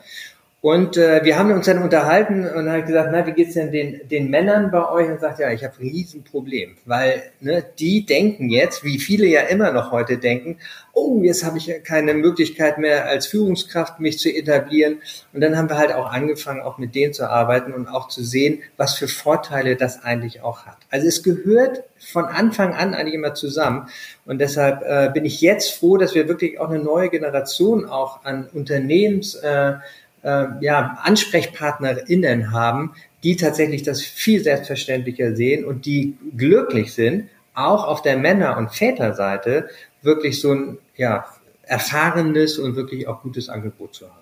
Und 0.63 0.99
äh, 0.99 1.25
wir 1.25 1.39
haben 1.39 1.53
uns 1.53 1.65
dann 1.65 1.83
unterhalten 1.83 2.47
und 2.47 2.71
hat 2.71 2.87
gesagt, 2.87 3.09
na, 3.13 3.27
wie 3.27 3.33
geht's 3.33 3.55
denn 3.55 3.73
den, 3.73 4.07
den 4.09 4.29
Männern 4.29 4.71
bei 4.71 4.91
euch? 4.91 5.09
Und 5.09 5.19
sagt, 5.19 5.39
ja, 5.39 5.51
ich 5.51 5.65
habe 5.65 5.75
ein 5.81 5.89
Riesenproblem, 5.89 6.77
weil 6.85 7.23
ne, 7.41 7.65
die 7.79 8.05
denken 8.05 8.51
jetzt, 8.51 8.85
wie 8.85 8.99
viele 8.99 9.27
ja 9.27 9.41
immer 9.43 9.73
noch 9.73 9.91
heute 9.91 10.19
denken, 10.19 10.59
oh, 10.93 11.23
jetzt 11.23 11.45
habe 11.45 11.57
ich 11.57 11.67
ja 11.67 11.79
keine 11.79 12.13
Möglichkeit 12.13 12.77
mehr 12.77 13.07
als 13.07 13.27
Führungskraft 13.27 14.01
mich 14.01 14.19
zu 14.19 14.29
etablieren. 14.29 14.99
Und 15.33 15.41
dann 15.41 15.57
haben 15.57 15.71
wir 15.71 15.79
halt 15.79 15.93
auch 15.93 16.13
angefangen, 16.13 16.61
auch 16.61 16.77
mit 16.77 16.95
denen 16.95 17.15
zu 17.15 17.31
arbeiten 17.31 17.73
und 17.73 17.89
auch 17.89 18.09
zu 18.09 18.23
sehen, 18.23 18.61
was 18.77 18.95
für 18.95 19.09
Vorteile 19.09 19.77
das 19.77 20.05
eigentlich 20.05 20.43
auch 20.43 20.67
hat. 20.67 20.77
Also 20.91 21.07
es 21.07 21.23
gehört 21.23 21.85
von 21.99 22.27
Anfang 22.27 22.75
an 22.75 22.93
eigentlich 22.93 23.15
immer 23.15 23.35
zusammen. 23.35 23.89
Und 24.27 24.41
deshalb 24.41 24.83
äh, 24.83 25.11
bin 25.13 25.25
ich 25.25 25.41
jetzt 25.41 25.73
froh, 25.73 25.97
dass 25.97 26.15
wir 26.15 26.29
wirklich 26.29 26.61
auch 26.61 26.69
eine 26.69 26.81
neue 26.81 27.09
Generation 27.09 27.87
auch 27.87 28.25
an 28.25 28.49
Unternehmens 28.53 29.35
äh, 29.37 29.75
äh, 30.23 30.47
ja, 30.61 30.99
AnsprechpartnerInnen 31.03 32.53
haben, 32.53 32.95
die 33.23 33.37
tatsächlich 33.37 33.83
das 33.83 34.03
viel 34.03 34.43
selbstverständlicher 34.43 35.35
sehen 35.37 35.65
und 35.65 35.87
die 35.87 36.17
glücklich 36.37 36.95
sind, 36.95 37.29
auch 37.55 37.85
auf 37.85 38.03
der 38.03 38.17
Männer- 38.17 38.57
und 38.57 38.71
Väterseite 38.71 39.69
wirklich 40.03 40.41
so 40.41 40.53
ein 40.53 40.79
ja, 40.97 41.27
erfahrenes 41.63 42.59
und 42.59 42.77
wirklich 42.77 43.07
auch 43.09 43.23
gutes 43.23 43.49
Angebot 43.49 43.95
zu 43.95 44.07
haben. 44.07 44.21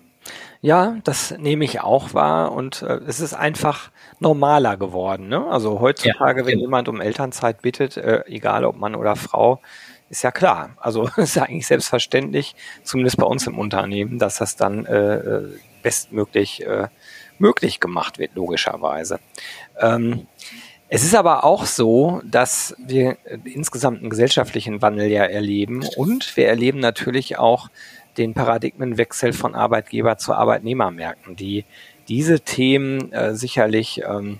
Ja, 0.61 0.97
das 1.05 1.31
nehme 1.37 1.63
ich 1.63 1.79
auch 1.79 2.13
wahr 2.13 2.51
und 2.51 2.81
äh, 2.81 2.99
es 3.07 3.21
ist 3.21 3.33
einfach 3.33 3.91
normaler 4.19 4.75
geworden. 4.75 5.29
Ne? 5.29 5.45
Also 5.47 5.79
heutzutage, 5.79 6.41
ja, 6.41 6.45
wenn 6.45 6.53
genau. 6.53 6.63
jemand 6.63 6.89
um 6.89 6.99
Elternzeit 6.99 7.61
bittet, 7.61 7.95
äh, 7.95 8.23
egal 8.27 8.65
ob 8.65 8.75
Mann 8.75 8.95
oder 8.95 9.15
Frau, 9.15 9.61
ist 10.09 10.23
ja 10.23 10.31
klar. 10.31 10.71
Also 10.77 11.09
ist 11.17 11.35
ja 11.35 11.43
eigentlich 11.43 11.67
selbstverständlich, 11.67 12.55
zumindest 12.83 13.17
bei 13.17 13.25
uns 13.25 13.47
im 13.47 13.57
Unternehmen, 13.57 14.19
dass 14.19 14.37
das 14.37 14.57
dann 14.57 14.85
äh, 14.85 15.15
äh 15.15 15.59
bestmöglich 15.81 16.65
äh, 16.65 16.87
möglich 17.37 17.79
gemacht 17.79 18.19
wird, 18.19 18.35
logischerweise. 18.35 19.19
Ähm, 19.79 20.27
es 20.89 21.03
ist 21.03 21.15
aber 21.15 21.43
auch 21.43 21.65
so, 21.65 22.21
dass 22.25 22.75
wir 22.79 23.17
insgesamt 23.43 23.99
einen 23.99 24.09
gesellschaftlichen 24.09 24.81
Wandel 24.81 25.07
ja 25.07 25.23
erleben 25.23 25.85
und 25.95 26.35
wir 26.35 26.47
erleben 26.47 26.79
natürlich 26.79 27.37
auch 27.37 27.69
den 28.17 28.33
Paradigmenwechsel 28.33 29.33
von 29.33 29.53
Arbeitgeber 29.55 30.17
zu 30.17 30.33
Arbeitnehmermärkten, 30.33 31.35
die 31.35 31.65
diese 32.07 32.39
Themen 32.39 33.11
äh, 33.11 33.35
sicherlich 33.35 34.01
ähm, 34.03 34.39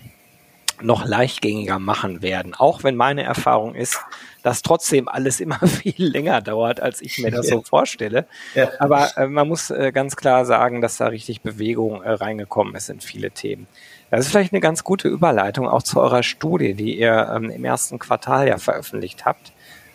noch 0.81 1.05
leichtgängiger 1.05 1.77
machen 1.77 2.21
werden. 2.21 2.55
Auch 2.55 2.83
wenn 2.83 2.95
meine 2.95 3.23
Erfahrung 3.23 3.75
ist, 3.75 3.99
dass 4.43 4.61
trotzdem 4.61 5.07
alles 5.07 5.39
immer 5.39 5.59
viel 5.59 5.93
länger 5.97 6.41
dauert, 6.41 6.79
als 6.79 7.01
ich 7.01 7.19
mir 7.19 7.31
das 7.31 7.47
so 7.47 7.61
vorstelle. 7.61 8.25
Ja. 8.55 8.69
Aber 8.79 9.09
äh, 9.17 9.27
man 9.27 9.47
muss 9.47 9.69
äh, 9.69 9.91
ganz 9.93 10.15
klar 10.15 10.45
sagen, 10.45 10.81
dass 10.81 10.97
da 10.97 11.07
richtig 11.07 11.41
Bewegung 11.41 12.01
äh, 12.03 12.11
reingekommen 12.11 12.75
ist 12.75 12.89
in 12.89 12.99
viele 12.99 13.31
Themen. 13.31 13.67
Das 14.11 14.21
ist 14.21 14.31
vielleicht 14.31 14.53
eine 14.53 14.61
ganz 14.61 14.83
gute 14.83 15.07
Überleitung 15.07 15.67
auch 15.67 15.83
zu 15.83 15.99
eurer 15.99 16.23
Studie, 16.23 16.73
die 16.73 16.97
ihr 16.97 17.31
ähm, 17.35 17.49
im 17.51 17.63
ersten 17.63 17.99
Quartal 17.99 18.47
ja 18.47 18.57
veröffentlicht 18.57 19.25
habt. 19.25 19.53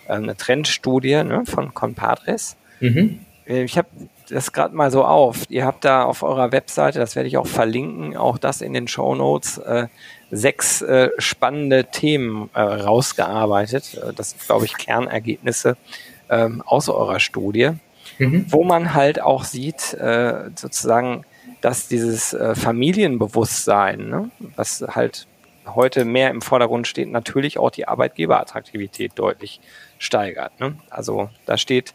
Ähm, 0.08 0.24
eine 0.24 0.36
Trendstudie 0.36 1.22
ne, 1.24 1.42
von 1.46 1.74
Compadres. 1.74 2.56
Mhm. 2.80 3.20
Äh, 3.46 3.64
ich 3.64 3.76
habe 3.78 3.88
das 4.28 4.52
gerade 4.52 4.74
mal 4.74 4.90
so 4.90 5.04
auf. 5.04 5.42
Ihr 5.48 5.64
habt 5.64 5.84
da 5.84 6.04
auf 6.04 6.22
eurer 6.22 6.52
Webseite, 6.52 6.98
das 6.98 7.16
werde 7.16 7.28
ich 7.28 7.36
auch 7.36 7.46
verlinken, 7.46 8.16
auch 8.16 8.38
das 8.38 8.60
in 8.60 8.72
den 8.72 8.88
Show 8.88 9.14
Notes, 9.14 9.58
äh, 9.58 9.88
sechs 10.30 10.82
äh, 10.82 11.10
spannende 11.18 11.84
Themen 11.84 12.50
äh, 12.54 12.60
rausgearbeitet. 12.60 13.94
Äh, 13.94 14.12
das 14.14 14.30
sind, 14.30 14.44
glaube 14.46 14.64
ich, 14.64 14.76
Kernergebnisse 14.76 15.76
ähm, 16.30 16.62
aus 16.66 16.88
eurer 16.88 17.20
Studie, 17.20 17.70
mhm. 18.18 18.46
wo 18.48 18.64
man 18.64 18.94
halt 18.94 19.20
auch 19.20 19.44
sieht, 19.44 19.94
äh, 19.94 20.50
sozusagen, 20.54 21.24
dass 21.60 21.88
dieses 21.88 22.32
äh, 22.32 22.54
Familienbewusstsein, 22.54 24.08
ne, 24.08 24.30
was 24.56 24.84
halt 24.88 25.26
heute 25.66 26.04
mehr 26.04 26.30
im 26.30 26.42
Vordergrund 26.42 26.86
steht, 26.86 27.10
natürlich 27.10 27.58
auch 27.58 27.70
die 27.70 27.88
Arbeitgeberattraktivität 27.88 29.12
deutlich 29.14 29.60
steigert. 29.98 30.58
Ne? 30.60 30.76
Also 30.90 31.30
da 31.46 31.56
steht, 31.56 31.94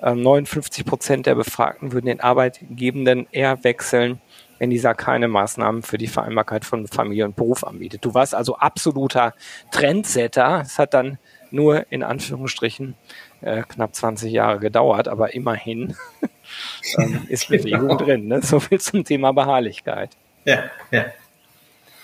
äh, 0.00 0.14
59 0.14 0.84
Prozent 0.84 1.26
der 1.26 1.34
Befragten 1.34 1.92
würden 1.92 2.06
den 2.06 2.20
Arbeitgebenden 2.20 3.26
eher 3.30 3.62
wechseln, 3.64 4.20
wenn 4.58 4.70
dieser 4.70 4.94
keine 4.94 5.28
Maßnahmen 5.28 5.82
für 5.82 5.98
die 5.98 6.06
Vereinbarkeit 6.06 6.64
von 6.64 6.86
Familie 6.86 7.24
und 7.24 7.36
Beruf 7.36 7.64
anbietet. 7.64 8.04
Du 8.04 8.14
warst 8.14 8.34
also 8.34 8.56
absoluter 8.56 9.34
Trendsetter. 9.70 10.60
Es 10.64 10.78
hat 10.78 10.94
dann 10.94 11.18
nur 11.50 11.90
in 11.90 12.02
Anführungsstrichen 12.02 12.94
äh, 13.40 13.62
knapp 13.62 13.94
20 13.94 14.30
Jahre 14.32 14.58
gedauert, 14.60 15.08
aber 15.08 15.34
immerhin 15.34 15.96
ähm, 16.98 17.26
ist 17.28 17.48
Bewegung 17.48 17.88
genau. 17.88 17.96
drin. 17.96 18.28
Ne? 18.28 18.42
So 18.42 18.60
viel 18.60 18.80
zum 18.80 19.04
Thema 19.04 19.32
Beharrlichkeit. 19.32 20.10
Ja, 20.44 20.64
ja. 20.90 21.06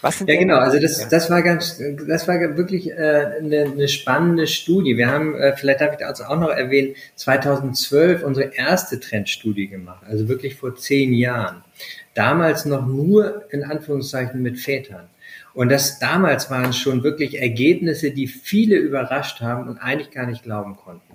Was 0.07 0.19
sind 0.19 0.31
ja, 0.31 0.39
genau. 0.39 0.59
Also 0.59 0.79
das, 0.79 1.03
ja. 1.03 1.09
das 1.09 1.31
war 1.31 1.43
ganz, 1.43 1.83
das 2.07 2.29
war 2.29 2.39
wirklich 2.57 2.91
äh, 2.91 2.95
eine, 3.41 3.63
eine 3.73 3.89
spannende 3.89 4.47
Studie. 4.47 4.97
Wir 4.97 5.11
haben, 5.11 5.35
äh, 5.35 5.57
vielleicht 5.57 5.81
darf 5.81 5.93
ich 5.93 5.99
das 5.99 6.21
auch 6.21 6.39
noch 6.39 6.51
erwähnen, 6.51 6.95
2012 7.17 8.23
unsere 8.23 8.55
erste 8.55 9.01
Trendstudie 9.01 9.67
gemacht. 9.67 10.05
Also 10.09 10.29
wirklich 10.29 10.55
vor 10.55 10.77
zehn 10.77 11.13
Jahren. 11.13 11.65
Damals 12.15 12.65
noch 12.65 12.87
nur 12.87 13.45
in 13.51 13.65
Anführungszeichen 13.65 14.41
mit 14.41 14.59
Vätern. 14.61 15.09
Und 15.55 15.71
das 15.71 15.99
damals 15.99 16.51
waren 16.51 16.73
schon 16.73 17.03
wirklich 17.03 17.41
Ergebnisse, 17.41 18.11
die 18.11 18.27
viele 18.27 18.77
überrascht 18.77 19.41
haben 19.41 19.69
und 19.69 19.79
eigentlich 19.79 20.11
gar 20.11 20.27
nicht 20.27 20.43
glauben 20.43 20.77
konnten. 20.77 21.06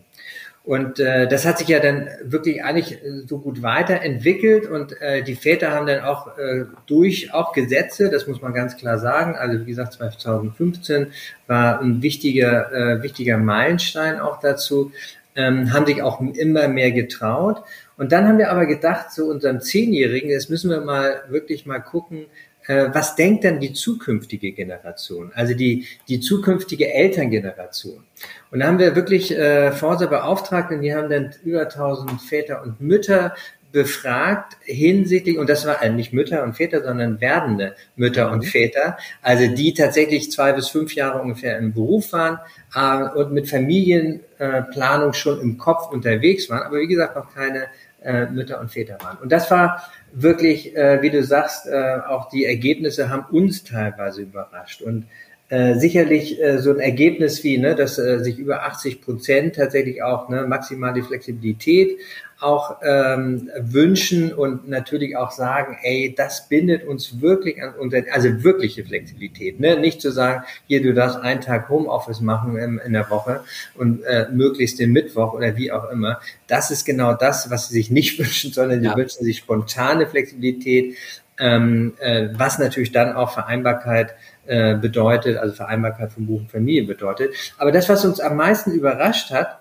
Und 0.63 0.99
äh, 0.99 1.27
das 1.27 1.45
hat 1.47 1.57
sich 1.57 1.69
ja 1.69 1.79
dann 1.79 2.07
wirklich 2.23 2.63
eigentlich 2.63 3.03
äh, 3.03 3.23
so 3.25 3.39
gut 3.39 3.63
weiterentwickelt 3.63 4.67
und 4.67 4.99
äh, 5.01 5.23
die 5.23 5.33
Väter 5.33 5.71
haben 5.71 5.87
dann 5.87 6.03
auch 6.03 6.37
äh, 6.37 6.65
durch 6.85 7.33
auch 7.33 7.51
Gesetze, 7.51 8.11
das 8.11 8.27
muss 8.27 8.43
man 8.43 8.53
ganz 8.53 8.77
klar 8.77 8.99
sagen. 8.99 9.35
Also 9.35 9.65
wie 9.65 9.69
gesagt, 9.71 9.93
2015 9.93 11.07
war 11.47 11.81
ein 11.81 12.03
wichtiger 12.03 12.71
äh, 12.71 13.01
wichtiger 13.01 13.39
Meilenstein 13.39 14.19
auch 14.19 14.39
dazu, 14.39 14.91
ähm, 15.35 15.73
haben 15.73 15.87
sich 15.87 16.03
auch 16.03 16.21
immer 16.21 16.67
mehr 16.67 16.91
getraut. 16.91 17.63
Und 17.97 18.11
dann 18.11 18.27
haben 18.27 18.37
wir 18.37 18.51
aber 18.51 18.67
gedacht, 18.67 19.11
so 19.11 19.25
unserem 19.25 19.61
Zehnjährigen, 19.61 20.29
jetzt 20.29 20.51
müssen 20.51 20.69
wir 20.69 20.81
mal 20.81 21.23
wirklich 21.29 21.65
mal 21.65 21.79
gucken, 21.79 22.27
äh, 22.67 22.87
was 22.91 23.15
denkt 23.15 23.43
denn 23.43 23.59
die 23.59 23.73
zukünftige 23.73 24.51
Generation, 24.51 25.31
also 25.33 25.53
die, 25.53 25.87
die 26.07 26.19
zukünftige 26.19 26.93
Elterngeneration? 26.93 28.03
Und 28.51 28.59
da 28.59 28.67
haben 28.67 28.79
wir 28.79 28.95
wirklich 28.95 29.35
äh, 29.35 29.71
Forsa 29.71 30.05
beauftragt 30.05 30.71
und 30.71 30.81
die 30.81 30.93
haben 30.93 31.09
dann 31.09 31.33
über 31.43 31.61
1000 31.61 32.21
Väter 32.21 32.63
und 32.63 32.81
Mütter 32.81 33.33
befragt 33.71 34.57
hinsichtlich, 34.63 35.37
und 35.37 35.49
das 35.49 35.65
waren 35.65 35.95
nicht 35.95 36.13
Mütter 36.13 36.43
und 36.43 36.53
Väter, 36.53 36.83
sondern 36.83 37.21
werdende 37.21 37.75
Mütter 37.95 38.31
und 38.31 38.39
mhm. 38.39 38.47
Väter, 38.47 38.97
also 39.21 39.47
die 39.47 39.73
tatsächlich 39.73 40.31
zwei 40.31 40.51
bis 40.51 40.69
fünf 40.69 40.93
Jahre 40.93 41.21
ungefähr 41.21 41.57
im 41.57 41.73
Beruf 41.73 42.11
waren 42.13 42.39
äh, 42.75 43.17
und 43.17 43.31
mit 43.31 43.49
Familienplanung 43.49 45.13
schon 45.13 45.39
im 45.41 45.57
Kopf 45.57 45.91
unterwegs 45.91 46.49
waren, 46.49 46.63
aber 46.63 46.79
wie 46.79 46.87
gesagt 46.87 47.15
noch 47.15 47.33
keine 47.33 47.67
äh, 48.01 48.25
Mütter 48.27 48.59
und 48.59 48.69
Väter 48.71 48.97
waren. 49.01 49.17
Und 49.17 49.31
das 49.31 49.49
war 49.51 49.83
wirklich, 50.11 50.75
äh, 50.75 51.01
wie 51.01 51.09
du 51.09 51.23
sagst, 51.23 51.67
äh, 51.67 51.99
auch 52.07 52.29
die 52.29 52.45
Ergebnisse 52.45 53.09
haben 53.09 53.25
uns 53.31 53.63
teilweise 53.63 54.23
überrascht. 54.23 54.81
Und 54.81 55.07
äh, 55.51 55.75
sicherlich 55.75 56.41
äh, 56.41 56.59
so 56.59 56.71
ein 56.71 56.79
Ergebnis 56.79 57.43
wie, 57.43 57.57
ne, 57.57 57.75
dass 57.75 57.99
äh, 57.99 58.19
sich 58.19 58.39
über 58.39 58.63
80 58.63 59.01
Prozent 59.01 59.55
tatsächlich 59.57 60.01
auch 60.01 60.29
ne, 60.29 60.47
maximale 60.47 61.03
Flexibilität 61.03 61.97
auch 62.39 62.77
ähm, 62.83 63.51
wünschen 63.59 64.33
und 64.33 64.69
natürlich 64.69 65.17
auch 65.17 65.31
sagen, 65.31 65.77
ey, 65.83 66.15
das 66.17 66.47
bindet 66.47 66.85
uns 66.87 67.19
wirklich 67.19 67.61
an 67.61 67.73
unser, 67.77 68.03
also 68.13 68.45
wirkliche 68.45 68.85
Flexibilität, 68.85 69.59
ne? 69.59 69.77
Nicht 69.77 70.01
zu 70.01 70.11
sagen, 70.11 70.45
hier 70.67 70.81
du 70.81 70.93
darfst 70.93 71.19
einen 71.19 71.41
Tag 71.41 71.67
Homeoffice 71.67 72.21
machen 72.21 72.57
in, 72.57 72.79
in 72.79 72.93
der 72.93 73.09
Woche 73.09 73.43
und 73.75 74.03
äh, 74.03 74.27
möglichst 74.31 74.79
den 74.79 74.93
Mittwoch 74.93 75.33
oder 75.33 75.57
wie 75.57 75.73
auch 75.73 75.91
immer. 75.91 76.21
Das 76.47 76.71
ist 76.71 76.85
genau 76.85 77.13
das, 77.13 77.51
was 77.51 77.67
sie 77.67 77.73
sich 77.73 77.91
nicht 77.91 78.17
wünschen, 78.19 78.53
sondern 78.53 78.81
ja. 78.81 78.91
sie 78.91 78.97
wünschen 78.97 79.25
sich 79.25 79.39
spontane 79.39 80.07
Flexibilität, 80.07 80.95
ähm, 81.37 81.93
äh, 81.99 82.29
was 82.33 82.57
natürlich 82.57 82.93
dann 82.93 83.13
auch 83.13 83.33
Vereinbarkeit 83.33 84.15
äh, 84.45 84.75
bedeutet, 84.75 85.37
also 85.37 85.53
Vereinbarkeit 85.53 86.11
von 86.11 86.25
Buch 86.25 86.41
und 86.41 86.51
Familie 86.51 86.83
bedeutet. 86.83 87.33
Aber 87.57 87.71
das, 87.71 87.89
was 87.89 88.05
uns 88.05 88.19
am 88.19 88.37
meisten 88.37 88.71
überrascht 88.71 89.31
hat, 89.31 89.59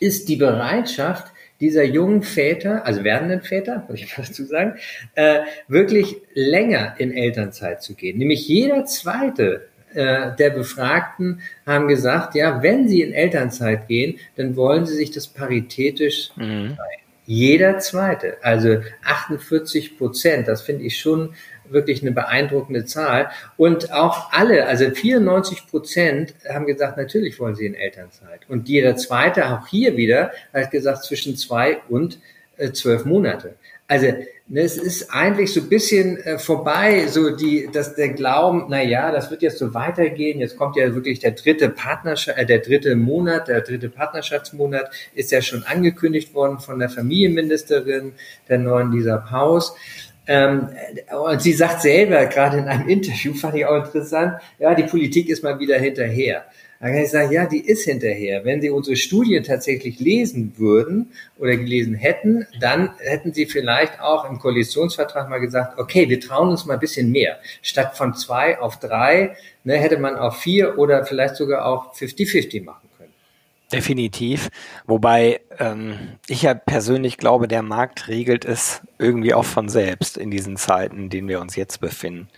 ist 0.00 0.28
die 0.28 0.36
Bereitschaft, 0.36 1.28
dieser 1.60 1.84
jungen 1.84 2.22
Väter, 2.22 2.84
also 2.84 3.04
werdenden 3.04 3.42
Väter, 3.42 3.84
muss 3.88 4.00
ich 4.00 4.16
mal 4.16 4.24
dazu 4.26 4.44
sagen, 4.44 4.74
äh, 5.14 5.40
wirklich 5.68 6.16
länger 6.34 6.94
in 6.98 7.12
Elternzeit 7.12 7.82
zu 7.82 7.94
gehen. 7.94 8.18
Nämlich 8.18 8.46
jeder 8.48 8.84
zweite 8.84 9.68
äh, 9.94 10.34
der 10.36 10.50
Befragten 10.50 11.40
haben 11.64 11.88
gesagt, 11.88 12.34
ja, 12.34 12.62
wenn 12.62 12.88
sie 12.88 13.02
in 13.02 13.12
Elternzeit 13.12 13.88
gehen, 13.88 14.18
dann 14.36 14.56
wollen 14.56 14.86
sie 14.86 14.96
sich 14.96 15.12
das 15.12 15.28
paritätisch 15.28 16.30
mhm. 16.36 16.76
Jeder 17.26 17.78
zweite, 17.78 18.36
also 18.42 18.82
48 19.02 19.96
Prozent, 19.96 20.46
das 20.46 20.60
finde 20.60 20.84
ich 20.84 20.98
schon 20.98 21.34
wirklich 21.68 22.02
eine 22.02 22.12
beeindruckende 22.12 22.84
Zahl. 22.84 23.30
Und 23.56 23.92
auch 23.92 24.32
alle, 24.32 24.66
also 24.66 24.90
94 24.90 25.66
Prozent 25.66 26.34
haben 26.48 26.66
gesagt, 26.66 26.96
natürlich 26.96 27.38
wollen 27.40 27.54
sie 27.54 27.66
in 27.66 27.74
Elternzeit. 27.74 28.40
Und 28.48 28.68
jeder 28.68 28.96
zweite, 28.96 29.46
auch 29.46 29.66
hier 29.66 29.96
wieder, 29.96 30.32
hat 30.52 30.70
gesagt, 30.70 31.04
zwischen 31.04 31.36
zwei 31.36 31.78
und 31.88 32.18
äh, 32.56 32.72
zwölf 32.72 33.04
Monate. 33.04 33.56
Also 33.86 34.06
ne, 34.48 34.60
es 34.60 34.76
ist 34.76 35.10
eigentlich 35.10 35.52
so 35.52 35.60
ein 35.60 35.68
bisschen 35.68 36.16
äh, 36.18 36.38
vorbei, 36.38 37.06
so 37.06 37.30
die, 37.36 37.68
dass 37.70 37.94
der 37.94 38.10
Glauben, 38.10 38.66
na 38.68 38.82
ja, 38.82 39.10
das 39.10 39.30
wird 39.30 39.42
jetzt 39.42 39.58
so 39.58 39.74
weitergehen. 39.74 40.40
Jetzt 40.40 40.56
kommt 40.56 40.76
ja 40.76 40.94
wirklich 40.94 41.18
der 41.18 41.32
dritte 41.32 41.68
Partnerschaft, 41.68 42.38
äh, 42.38 42.46
der 42.46 42.60
dritte 42.60 42.96
Monat, 42.96 43.48
der 43.48 43.60
dritte 43.60 43.88
Partnerschaftsmonat 43.88 44.90
ist 45.14 45.32
ja 45.32 45.42
schon 45.42 45.64
angekündigt 45.64 46.32
worden 46.34 46.60
von 46.60 46.78
der 46.78 46.88
Familienministerin 46.88 48.12
der 48.48 48.58
neuen 48.58 48.92
Lisa 48.92 49.18
Paus. 49.18 49.74
Ähm, 50.26 50.70
und 51.10 51.42
sie 51.42 51.52
sagt 51.52 51.82
selber, 51.82 52.26
gerade 52.26 52.58
in 52.58 52.64
einem 52.64 52.88
Interview, 52.88 53.34
fand 53.40 53.56
ich 53.56 53.66
auch 53.66 53.84
interessant, 53.84 54.40
ja, 54.58 54.74
die 54.74 54.84
Politik 54.84 55.28
ist 55.28 55.42
mal 55.42 55.58
wieder 55.58 55.78
hinterher. 55.78 56.44
Da 56.80 56.90
kann 56.90 56.98
ich 56.98 57.10
sagen, 57.10 57.32
ja, 57.32 57.46
die 57.46 57.60
ist 57.60 57.84
hinterher. 57.84 58.44
Wenn 58.44 58.60
Sie 58.60 58.68
unsere 58.68 58.96
Studien 58.96 59.42
tatsächlich 59.42 60.00
lesen 60.00 60.52
würden 60.58 61.12
oder 61.38 61.56
gelesen 61.56 61.94
hätten, 61.94 62.46
dann 62.60 62.90
hätten 62.98 63.32
Sie 63.32 63.46
vielleicht 63.46 64.00
auch 64.00 64.28
im 64.28 64.38
Koalitionsvertrag 64.38 65.30
mal 65.30 65.38
gesagt, 65.38 65.78
okay, 65.78 66.10
wir 66.10 66.20
trauen 66.20 66.50
uns 66.50 66.66
mal 66.66 66.74
ein 66.74 66.80
bisschen 66.80 67.10
mehr. 67.10 67.38
Statt 67.62 67.96
von 67.96 68.12
zwei 68.12 68.58
auf 68.60 68.78
drei, 68.80 69.34
ne, 69.62 69.76
hätte 69.76 69.96
man 69.98 70.16
auf 70.16 70.40
vier 70.40 70.78
oder 70.78 71.06
vielleicht 71.06 71.36
sogar 71.36 71.64
auch 71.64 71.94
50-50 71.94 72.64
machen. 72.64 72.86
Definitiv. 73.72 74.50
Wobei 74.86 75.40
ähm, 75.58 76.18
ich 76.28 76.42
ja 76.42 76.54
persönlich 76.54 77.16
glaube, 77.16 77.48
der 77.48 77.62
Markt 77.62 78.08
regelt 78.08 78.44
es 78.44 78.82
irgendwie 78.98 79.34
auch 79.34 79.44
von 79.44 79.68
selbst 79.68 80.16
in 80.16 80.30
diesen 80.30 80.56
Zeiten, 80.56 80.96
in 80.96 81.10
denen 81.10 81.28
wir 81.28 81.40
uns 81.40 81.56
jetzt 81.56 81.80
befinden. 81.80 82.28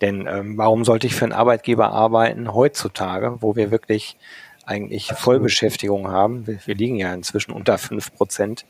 Denn 0.00 0.26
ähm, 0.26 0.56
warum 0.56 0.84
sollte 0.84 1.06
ich 1.06 1.14
für 1.14 1.26
einen 1.26 1.32
Arbeitgeber 1.32 1.92
arbeiten 1.92 2.54
heutzutage, 2.54 3.36
wo 3.40 3.56
wir 3.56 3.70
wirklich 3.70 4.16
eigentlich 4.64 5.08
Vollbeschäftigung 5.08 6.08
haben? 6.08 6.46
Wir, 6.46 6.58
wir 6.64 6.74
liegen 6.74 6.96
ja 6.96 7.12
inzwischen 7.12 7.52
unter 7.52 7.76
fünf 7.76 8.14
Prozent 8.14 8.64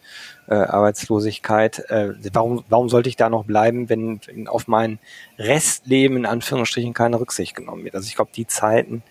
äh, 0.48 0.54
Arbeitslosigkeit. 0.54 1.90
Äh, 1.90 2.14
warum, 2.32 2.64
warum 2.68 2.88
sollte 2.88 3.08
ich 3.08 3.16
da 3.16 3.30
noch 3.30 3.44
bleiben, 3.44 3.88
wenn, 3.88 4.20
wenn 4.26 4.48
auf 4.48 4.66
mein 4.66 4.98
Restleben 5.38 6.16
in 6.16 6.26
Anführungsstrichen 6.26 6.94
keine 6.94 7.20
Rücksicht 7.20 7.54
genommen 7.54 7.84
wird? 7.84 7.94
Also 7.94 8.08
ich 8.08 8.16
glaube, 8.16 8.32
die 8.34 8.48
Zeiten, 8.48 9.02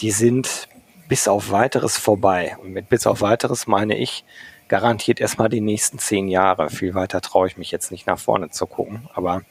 die 0.00 0.10
sind 0.10 0.68
bis 1.12 1.28
auf 1.28 1.50
weiteres 1.50 1.98
vorbei. 1.98 2.56
Und 2.62 2.72
mit 2.72 2.88
bis 2.88 3.06
auf 3.06 3.20
weiteres 3.20 3.66
meine 3.66 3.98
ich 3.98 4.24
garantiert 4.68 5.20
erstmal 5.20 5.50
die 5.50 5.60
nächsten 5.60 5.98
zehn 5.98 6.26
Jahre. 6.26 6.70
Viel 6.70 6.94
weiter 6.94 7.20
traue 7.20 7.46
ich 7.48 7.58
mich 7.58 7.70
jetzt 7.70 7.90
nicht 7.90 8.06
nach 8.06 8.18
vorne 8.18 8.48
zu 8.48 8.66
gucken, 8.66 9.10
aber 9.12 9.42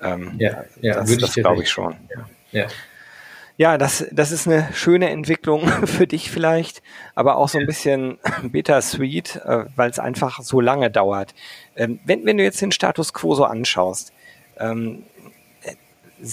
ähm, 0.00 0.36
ja, 0.38 0.64
ja, 0.80 0.94
das, 0.94 1.14
das 1.18 1.34
glaube 1.34 1.64
ich 1.64 1.68
schon. 1.68 1.96
Ja. 2.50 2.62
ja. 2.62 2.66
Ja, 3.58 3.76
das, 3.76 4.06
das 4.10 4.32
ist 4.32 4.46
eine 4.46 4.70
schöne 4.72 5.10
Entwicklung 5.10 5.68
für 5.86 6.06
dich 6.06 6.30
vielleicht, 6.30 6.82
aber 7.14 7.36
auch 7.36 7.50
so 7.50 7.58
ein 7.58 7.66
bisschen 7.66 8.16
bittersweet, 8.42 9.36
äh, 9.44 9.66
weil 9.76 9.90
es 9.90 9.98
einfach 9.98 10.40
so 10.40 10.62
lange 10.62 10.90
dauert. 10.90 11.34
Ähm, 11.76 12.00
wenn, 12.06 12.24
wenn 12.24 12.38
du 12.38 12.42
jetzt 12.42 12.62
den 12.62 12.72
Status 12.72 13.12
quo 13.12 13.34
so 13.34 13.44
anschaust, 13.44 14.14
ähm, 14.58 15.02
äh, 15.62 15.74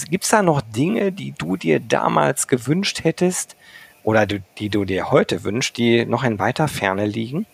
gibt 0.10 0.24
es 0.24 0.30
da 0.30 0.42
noch 0.42 0.62
Dinge, 0.62 1.12
die 1.12 1.34
du 1.38 1.58
dir 1.58 1.82
damals 1.82 2.48
gewünscht 2.48 3.04
hättest 3.04 3.58
oder 4.04 4.26
die, 4.26 4.42
die 4.58 4.70
du 4.70 4.86
dir 4.86 5.12
heute 5.12 5.44
wünschst, 5.44 5.78
die 5.78 6.06
noch 6.06 6.24
in 6.24 6.40
weiter 6.40 6.68
Ferne 6.68 7.06
liegen? 7.06 7.46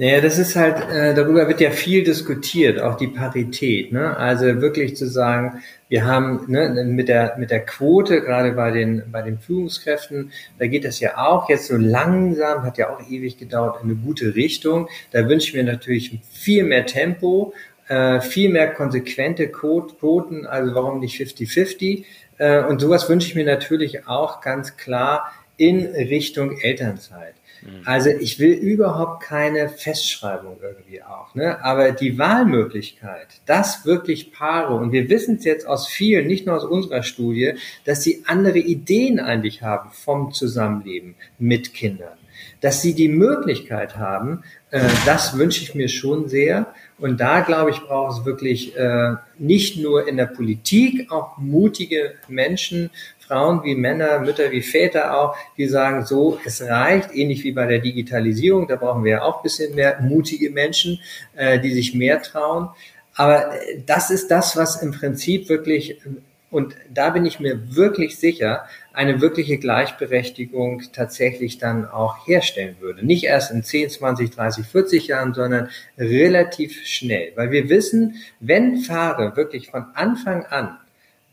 Naja, 0.00 0.22
das 0.22 0.38
ist 0.38 0.56
halt, 0.56 0.88
äh, 0.90 1.14
darüber 1.14 1.46
wird 1.46 1.60
ja 1.60 1.70
viel 1.70 2.02
diskutiert, 2.02 2.80
auch 2.80 2.96
die 2.96 3.08
Parität. 3.08 3.92
Ne? 3.92 4.16
Also 4.16 4.46
wirklich 4.62 4.96
zu 4.96 5.06
sagen, 5.06 5.62
wir 5.90 6.06
haben 6.06 6.44
ne, 6.46 6.84
mit 6.86 7.08
der 7.08 7.36
mit 7.36 7.50
der 7.50 7.66
Quote 7.66 8.22
gerade 8.22 8.52
bei 8.52 8.70
den 8.70 9.02
bei 9.12 9.20
den 9.20 9.38
Führungskräften, 9.38 10.32
da 10.58 10.68
geht 10.68 10.86
das 10.86 11.00
ja 11.00 11.18
auch 11.18 11.50
jetzt 11.50 11.66
so 11.66 11.76
langsam, 11.76 12.62
hat 12.62 12.78
ja 12.78 12.88
auch 12.88 13.10
ewig 13.10 13.36
gedauert, 13.36 13.82
in 13.82 13.90
eine 13.90 13.98
gute 13.98 14.34
Richtung. 14.34 14.88
Da 15.10 15.28
wünsche 15.28 15.48
ich 15.48 15.54
mir 15.54 15.64
natürlich 15.64 16.18
viel 16.32 16.64
mehr 16.64 16.86
Tempo, 16.86 17.52
äh, 17.88 18.20
viel 18.20 18.48
mehr 18.48 18.72
konsequente 18.72 19.48
Quoten, 19.48 20.46
also 20.46 20.74
warum 20.74 21.00
nicht 21.00 21.20
50-50? 21.20 22.04
Äh, 22.40 22.64
und 22.64 22.80
sowas 22.80 23.08
wünsche 23.08 23.28
ich 23.28 23.34
mir 23.34 23.44
natürlich 23.44 24.08
auch 24.08 24.40
ganz 24.40 24.78
klar 24.78 25.30
in 25.58 25.84
Richtung 25.84 26.58
Elternzeit. 26.58 27.34
Mhm. 27.60 27.82
Also 27.84 28.08
ich 28.08 28.38
will 28.38 28.52
überhaupt 28.52 29.22
keine 29.22 29.68
Festschreibung 29.68 30.56
irgendwie 30.62 31.02
auch, 31.02 31.34
ne? 31.34 31.62
aber 31.62 31.92
die 31.92 32.18
Wahlmöglichkeit, 32.18 33.28
dass 33.44 33.84
wirklich 33.84 34.32
Paare, 34.32 34.74
und 34.74 34.90
wir 34.90 35.10
wissen 35.10 35.36
es 35.36 35.44
jetzt 35.44 35.66
aus 35.66 35.86
vielen, 35.86 36.26
nicht 36.26 36.46
nur 36.46 36.56
aus 36.56 36.64
unserer 36.64 37.02
Studie, 37.02 37.52
dass 37.84 38.02
sie 38.02 38.22
andere 38.26 38.58
Ideen 38.58 39.20
eigentlich 39.20 39.60
haben 39.60 39.90
vom 39.92 40.32
Zusammenleben 40.32 41.16
mit 41.38 41.74
Kindern, 41.74 42.16
dass 42.62 42.80
sie 42.80 42.94
die 42.94 43.08
Möglichkeit 43.08 43.98
haben, 43.98 44.44
äh, 44.70 44.80
das 45.04 45.36
wünsche 45.36 45.62
ich 45.62 45.74
mir 45.74 45.88
schon 45.88 46.30
sehr. 46.30 46.72
Und 47.00 47.18
da, 47.18 47.40
glaube 47.40 47.70
ich, 47.70 47.80
braucht 47.80 48.18
es 48.18 48.24
wirklich 48.26 48.76
äh, 48.76 49.14
nicht 49.38 49.78
nur 49.78 50.06
in 50.06 50.16
der 50.16 50.26
Politik 50.26 51.10
auch 51.10 51.38
mutige 51.38 52.14
Menschen, 52.28 52.90
Frauen 53.18 53.62
wie 53.64 53.74
Männer, 53.74 54.18
Mütter 54.18 54.50
wie 54.50 54.60
Väter 54.60 55.16
auch, 55.16 55.36
die 55.56 55.66
sagen, 55.66 56.04
so, 56.04 56.38
es 56.44 56.60
reicht, 56.62 57.14
ähnlich 57.14 57.44
wie 57.44 57.52
bei 57.52 57.66
der 57.66 57.78
Digitalisierung, 57.78 58.66
da 58.66 58.76
brauchen 58.76 59.04
wir 59.04 59.12
ja 59.12 59.22
auch 59.22 59.38
ein 59.38 59.42
bisschen 59.44 59.74
mehr 59.74 60.00
mutige 60.02 60.50
Menschen, 60.50 61.00
äh, 61.36 61.58
die 61.58 61.72
sich 61.72 61.94
mehr 61.94 62.20
trauen. 62.20 62.68
Aber 63.14 63.54
äh, 63.54 63.82
das 63.86 64.10
ist 64.10 64.30
das, 64.30 64.56
was 64.56 64.82
im 64.82 64.92
Prinzip 64.92 65.48
wirklich, 65.48 65.98
und 66.50 66.74
da 66.92 67.10
bin 67.10 67.26
ich 67.26 67.38
mir 67.38 67.76
wirklich 67.76 68.18
sicher, 68.18 68.66
eine 68.92 69.20
wirkliche 69.20 69.58
Gleichberechtigung 69.58 70.82
tatsächlich 70.92 71.58
dann 71.58 71.88
auch 71.88 72.26
herstellen 72.26 72.76
würde. 72.80 73.06
Nicht 73.06 73.24
erst 73.24 73.52
in 73.52 73.62
10, 73.62 73.90
20, 73.90 74.30
30, 74.30 74.66
40 74.66 75.06
Jahren, 75.06 75.32
sondern 75.32 75.68
relativ 75.96 76.84
schnell. 76.86 77.32
Weil 77.36 77.52
wir 77.52 77.68
wissen, 77.68 78.16
wenn 78.40 78.82
Paare 78.84 79.36
wirklich 79.36 79.70
von 79.70 79.86
Anfang 79.94 80.44
an 80.46 80.78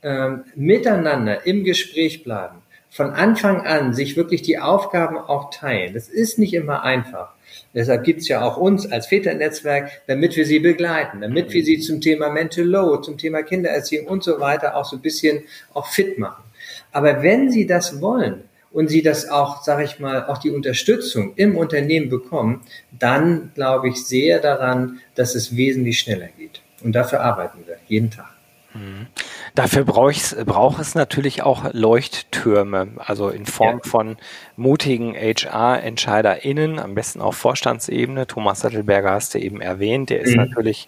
ähm, 0.03 0.43
miteinander 0.55 1.47
im 1.47 1.63
Gespräch 1.63 2.23
bleiben, 2.23 2.61
von 2.89 3.09
Anfang 3.11 3.65
an 3.65 3.93
sich 3.93 4.15
wirklich 4.17 4.43
die 4.43 4.59
Aufgaben 4.59 5.17
auch 5.17 5.49
teilen. 5.49 5.95
Das 5.95 6.09
ist 6.09 6.37
nicht 6.37 6.53
immer 6.53 6.83
einfach. 6.83 7.33
Deshalb 7.73 8.03
gibt's 8.03 8.27
ja 8.27 8.41
auch 8.41 8.57
uns 8.57 8.91
als 8.91 9.07
Väternetzwerk, 9.07 10.01
damit 10.07 10.35
wir 10.35 10.45
sie 10.45 10.59
begleiten, 10.59 11.21
damit 11.21 11.53
wir 11.53 11.63
sie 11.63 11.79
zum 11.79 12.01
Thema 12.01 12.29
Mental 12.29 12.65
Load, 12.65 13.03
zum 13.03 13.17
Thema 13.17 13.43
Kindererziehung 13.43 14.07
und 14.07 14.23
so 14.23 14.39
weiter 14.39 14.75
auch 14.75 14.85
so 14.85 14.95
ein 14.95 15.01
bisschen 15.01 15.43
auch 15.73 15.87
fit 15.87 16.17
machen. 16.17 16.43
Aber 16.91 17.21
wenn 17.21 17.51
sie 17.51 17.67
das 17.67 18.01
wollen 18.01 18.43
und 18.71 18.89
sie 18.89 19.01
das 19.01 19.29
auch, 19.29 19.63
sage 19.63 19.83
ich 19.83 19.99
mal, 19.99 20.25
auch 20.25 20.37
die 20.37 20.51
Unterstützung 20.51 21.33
im 21.35 21.57
Unternehmen 21.57 22.09
bekommen, 22.09 22.61
dann 22.97 23.51
glaube 23.55 23.89
ich 23.89 24.05
sehr 24.05 24.39
daran, 24.39 24.99
dass 25.15 25.35
es 25.35 25.55
wesentlich 25.55 25.99
schneller 25.99 26.29
geht. 26.37 26.61
Und 26.83 26.93
dafür 26.93 27.21
arbeiten 27.21 27.59
wir 27.65 27.77
jeden 27.87 28.11
Tag. 28.11 28.36
Mhm. 28.77 29.07
Dafür 29.55 29.85
braucht 29.85 30.45
braucht 30.45 30.79
es 30.79 30.95
natürlich 30.95 31.41
auch 31.43 31.73
Leuchttürme, 31.73 32.89
also 32.97 33.29
in 33.29 33.45
Form 33.45 33.81
ja. 33.83 33.89
von 33.89 34.17
mutigen 34.55 35.15
HR-EntscheiderInnen, 35.15 36.79
am 36.79 36.95
besten 36.95 37.21
auf 37.21 37.35
Vorstandsebene. 37.35 38.27
Thomas 38.27 38.59
Sattelberger 38.59 39.11
hast 39.11 39.33
du 39.33 39.39
eben 39.39 39.61
erwähnt, 39.61 40.09
der 40.09 40.21
ist 40.21 40.31
mhm. 40.31 40.45
natürlich 40.49 40.87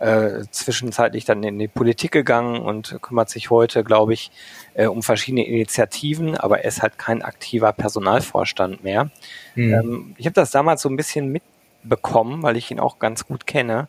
äh, 0.00 0.44
zwischenzeitlich 0.50 1.24
dann 1.24 1.42
in 1.42 1.58
die 1.58 1.68
Politik 1.68 2.12
gegangen 2.12 2.60
und 2.60 2.98
kümmert 3.02 3.30
sich 3.30 3.50
heute, 3.50 3.82
glaube 3.84 4.14
ich, 4.14 4.30
äh, 4.74 4.86
um 4.86 5.02
verschiedene 5.02 5.46
Initiativen, 5.46 6.36
aber 6.36 6.60
er 6.60 6.68
ist 6.68 6.82
halt 6.82 6.98
kein 6.98 7.22
aktiver 7.22 7.72
Personalvorstand 7.72 8.84
mehr. 8.84 9.10
Mhm. 9.54 9.74
Ähm, 9.74 10.14
ich 10.16 10.26
habe 10.26 10.34
das 10.34 10.50
damals 10.50 10.82
so 10.82 10.88
ein 10.88 10.96
bisschen 10.96 11.32
mitbekommen, 11.32 12.42
weil 12.42 12.56
ich 12.56 12.70
ihn 12.70 12.80
auch 12.80 12.98
ganz 12.98 13.26
gut 13.26 13.46
kenne. 13.46 13.88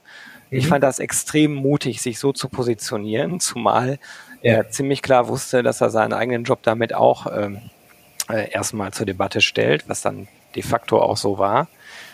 Ich 0.52 0.66
mhm. 0.66 0.70
fand 0.70 0.84
das 0.84 1.00
extrem 1.00 1.54
mutig, 1.54 2.02
sich 2.02 2.20
so 2.20 2.34
zu 2.34 2.50
positionieren, 2.50 3.40
zumal 3.40 4.00
ja. 4.42 4.54
er 4.54 4.70
ziemlich 4.70 5.02
klar 5.02 5.28
wusste, 5.28 5.64
dass 5.64 5.82
er 5.82 5.90
seinen 5.90 6.14
eigenen 6.14 6.44
Job 6.44 6.60
damit 6.64 6.94
auch 6.94 7.28
ähm, 7.32 7.60
äh, 8.30 8.50
erstmal 8.52 8.92
zur 8.92 9.06
Debatte 9.06 9.42
stellt, 9.42 9.88
was 9.88 10.02
dann 10.02 10.28
de 10.56 10.64
facto 10.64 11.00
auch 11.02 11.18
so 11.18 11.38
war. 11.38 11.68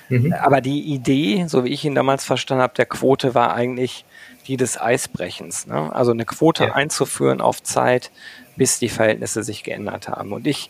Mhm. 0.10 0.34
Aber 0.34 0.62
die 0.62 0.82
Idee, 0.82 1.46
so 1.48 1.64
wie 1.64 1.70
ich 1.70 1.84
ihn 1.86 1.96
damals 1.96 2.26
verstanden 2.26 2.62
habe, 2.62 2.74
der 2.76 2.86
Quote 2.86 3.34
war 3.34 3.54
eigentlich 3.54 4.06
die 4.48 4.58
des 4.58 4.80
Eisbrechens. 4.80 5.66
Ne? 5.66 5.94
Also 5.94 6.12
eine 6.12 6.26
Quote 6.26 6.66
ja. 6.66 6.74
einzuführen 6.74 7.42
auf 7.42 7.64
Zeit, 7.64 8.12
bis 8.56 8.80
die 8.80 8.90
Verhältnisse 8.90 9.44
sich 9.44 9.64
geändert 9.64 10.08
haben. 10.08 10.34
Und 10.34 10.46
ich 10.46 10.70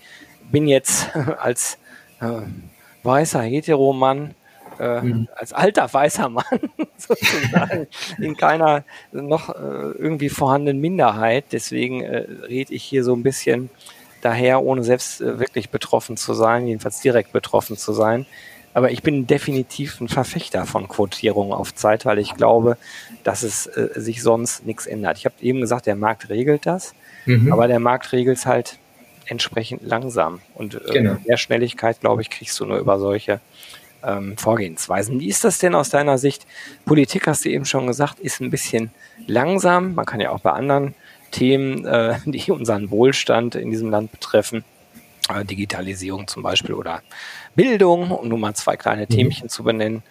bin 0.52 0.68
jetzt 0.68 1.10
als 1.40 1.78
äh, 2.22 2.42
weißer 3.04 3.42
Heteromann 3.42 4.36
äh, 4.80 5.02
mhm. 5.02 5.28
als 5.36 5.54
alter 5.54 5.92
weißer 5.92 6.30
Mann 6.30 6.46
sozusagen 6.98 7.88
in 8.20 8.36
keiner 8.36 8.84
noch 9.12 9.50
äh, 9.50 9.54
irgendwie 9.54 10.30
vorhandenen 10.30 10.82
Minderheit. 10.82 11.46
Deswegen 11.52 12.02
äh, 12.02 12.26
rede 12.48 12.74
ich 12.74 12.84
hier 12.84 13.04
so 13.04 13.14
ein 13.14 13.24
bisschen 13.24 13.70
daher, 14.22 14.62
ohne 14.64 14.84
selbst 14.84 15.22
äh, 15.22 15.40
wirklich 15.40 15.70
betroffen 15.70 16.18
zu 16.18 16.34
sein, 16.34 16.68
jedenfalls 16.68 17.00
direkt 17.02 17.32
betroffen 17.32 17.78
zu 17.78 17.94
sein. 17.94 18.26
Aber 18.74 18.92
ich 18.92 19.04
bin 19.04 19.26
definitiv 19.26 20.02
ein 20.02 20.10
Verfechter 20.10 20.66
von 20.66 20.90
Quotierung 20.90 21.54
auf 21.54 21.74
Zeit, 21.74 22.06
weil 22.06 22.20
ich 22.20 22.34
glaube, 22.36 22.78
dass 23.24 23.42
es 23.42 23.68
äh, 23.68 23.90
sich 23.96 24.22
sonst 24.22 24.66
nichts 24.66 24.86
ändert. 24.86 25.18
Ich 25.18 25.26
habe 25.26 25.36
eben 25.42 25.62
gesagt, 25.62 25.86
der 25.86 25.96
Markt 25.96 26.30
regelt 26.30 26.66
das, 26.66 26.94
mhm. 27.26 27.54
aber 27.54 27.68
der 27.68 27.80
Markt 27.80 28.12
regelt 28.12 28.38
es 28.38 28.46
halt 28.46 28.78
entsprechend 29.28 29.84
langsam. 29.84 30.42
Und 30.56 30.76
äh, 30.76 30.92
genau. 30.92 31.18
mehr 31.26 31.38
Schnelligkeit, 31.38 32.02
glaube 32.02 32.22
ich, 32.22 32.30
kriegst 32.30 32.60
du 32.60 32.66
nur 32.66 32.78
über 32.78 33.00
solche 33.00 33.40
ähm, 34.06 34.38
Vorgehensweisen. 34.38 35.20
Wie 35.20 35.28
ist 35.28 35.44
das 35.44 35.60
denn 35.60 35.76
aus 35.76 35.90
deiner 35.90 36.18
Sicht? 36.18 36.46
Politik, 36.86 37.28
hast 37.28 37.46
du 37.46 37.50
eben 37.50 37.66
schon 37.66 37.88
gesagt, 37.88 38.20
ist 38.20 38.42
ein 38.42 38.52
bisschen 38.52 38.92
langsam. 39.28 39.96
Man 39.96 40.06
kann 40.06 40.20
ja 40.20 40.32
auch 40.32 40.40
bei 40.40 40.52
anderen 40.52 40.94
Themen, 41.32 41.86
äh, 41.86 42.20
die 42.26 42.52
unseren 42.52 42.92
Wohlstand 42.92 43.56
in 43.56 43.72
diesem 43.72 43.90
Land 43.90 44.12
betreffen, 44.12 44.64
äh, 45.30 45.44
Digitalisierung 45.44 46.28
zum 46.28 46.44
Beispiel 46.44 46.76
oder 46.76 47.02
Bildung, 47.56 48.12
um 48.12 48.28
nur 48.28 48.38
mal 48.38 48.54
zwei 48.54 48.78
kleine 48.78 49.04
mhm. 49.04 49.10
Themchen 49.10 49.50
zu 49.50 49.64
benennen, 49.64 50.04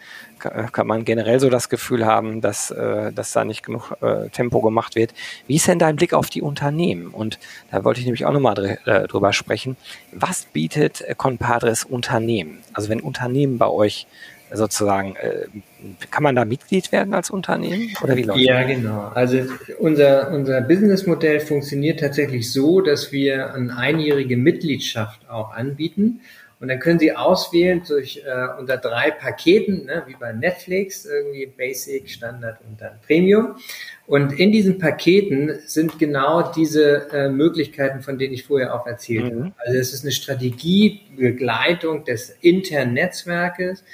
kann 0.73 0.87
man 0.87 1.05
generell 1.05 1.41
so 1.41 1.51
das 1.51 1.69
Gefühl 1.69 2.07
haben, 2.07 2.41
dass, 2.41 2.71
äh, 2.71 3.13
dass 3.13 3.33
da 3.33 3.45
nicht 3.45 3.65
genug 3.65 3.93
äh, 4.01 4.29
Tempo 4.31 4.61
gemacht 4.61 4.95
wird. 4.95 5.13
Wie 5.47 5.57
ist 5.57 5.67
denn 5.69 5.79
dein 5.79 5.97
Blick 5.97 6.15
auf 6.15 6.31
die 6.31 6.43
Unternehmen? 6.43 7.09
Und 7.09 7.39
da 7.71 7.85
wollte 7.85 8.01
ich 8.01 8.07
nämlich 8.07 8.25
auch 8.27 8.33
nochmal 8.33 8.55
dr 8.55 8.87
äh, 8.87 9.09
drüber 9.09 9.33
sprechen. 9.33 9.77
Was 10.13 10.47
bietet 10.47 11.01
äh, 11.01 11.15
Compadres 11.17 11.85
Unternehmen? 11.85 12.59
Also 12.73 12.89
wenn 12.89 13.01
Unternehmen 13.01 13.59
bei 13.59 13.69
euch 13.69 14.07
sozusagen, 14.53 15.17
äh, 15.17 15.47
kann 16.11 16.23
man 16.23 16.35
da 16.35 16.45
Mitglied 16.45 16.93
werden 16.93 17.15
als 17.15 17.31
Unternehmen 17.31 17.91
oder 18.03 18.17
wie 18.17 18.23
läuft 18.23 18.41
Ja, 18.41 18.61
das? 18.63 18.71
genau. 18.71 19.11
Also 19.15 19.39
unser, 19.79 20.31
unser 20.31 20.61
Businessmodell 20.61 21.41
funktioniert 21.41 22.01
tatsächlich 22.01 22.53
so, 22.53 22.81
dass 22.81 23.13
wir 23.13 23.55
eine 23.55 23.77
einjährige 23.77 24.37
Mitgliedschaft 24.37 25.29
auch 25.29 25.53
anbieten. 25.53 26.21
Und 26.65 26.69
dann 26.69 26.79
können 26.79 26.99
Sie 26.99 27.15
auswählen 27.15 27.83
durch 27.87 28.23
äh, 28.25 28.59
unter 28.59 28.79
drei 28.79 29.11
Paketen, 29.11 29.85
ne, 29.85 30.03
wie 30.07 30.17
bei 30.19 30.33
Netflix, 30.33 31.05
irgendwie 31.05 31.45
Basic, 31.45 32.09
Standard 32.09 32.57
und 32.67 32.81
dann 32.81 32.93
Premium. 33.07 33.57
Und 34.07 34.33
in 34.41 34.51
diesen 34.51 34.79
Paketen 34.79 35.59
sind 35.67 35.99
genau 35.99 36.53
diese 36.53 37.11
äh, 37.13 37.29
Möglichkeiten, 37.29 38.01
von 38.01 38.17
denen 38.17 38.33
ich 38.33 38.45
vorher 38.45 38.75
auch 38.75 38.87
erzählt 38.87 39.35
mhm. 39.35 39.45
habe. 39.45 39.55
Also 39.59 39.79
es 39.79 39.93
ist 39.93 40.05
eine 40.05 40.13
Strategiebegleitung 40.13 42.07
des 42.07 42.35
internen 42.41 42.95
Netzwerkes. 42.95 43.85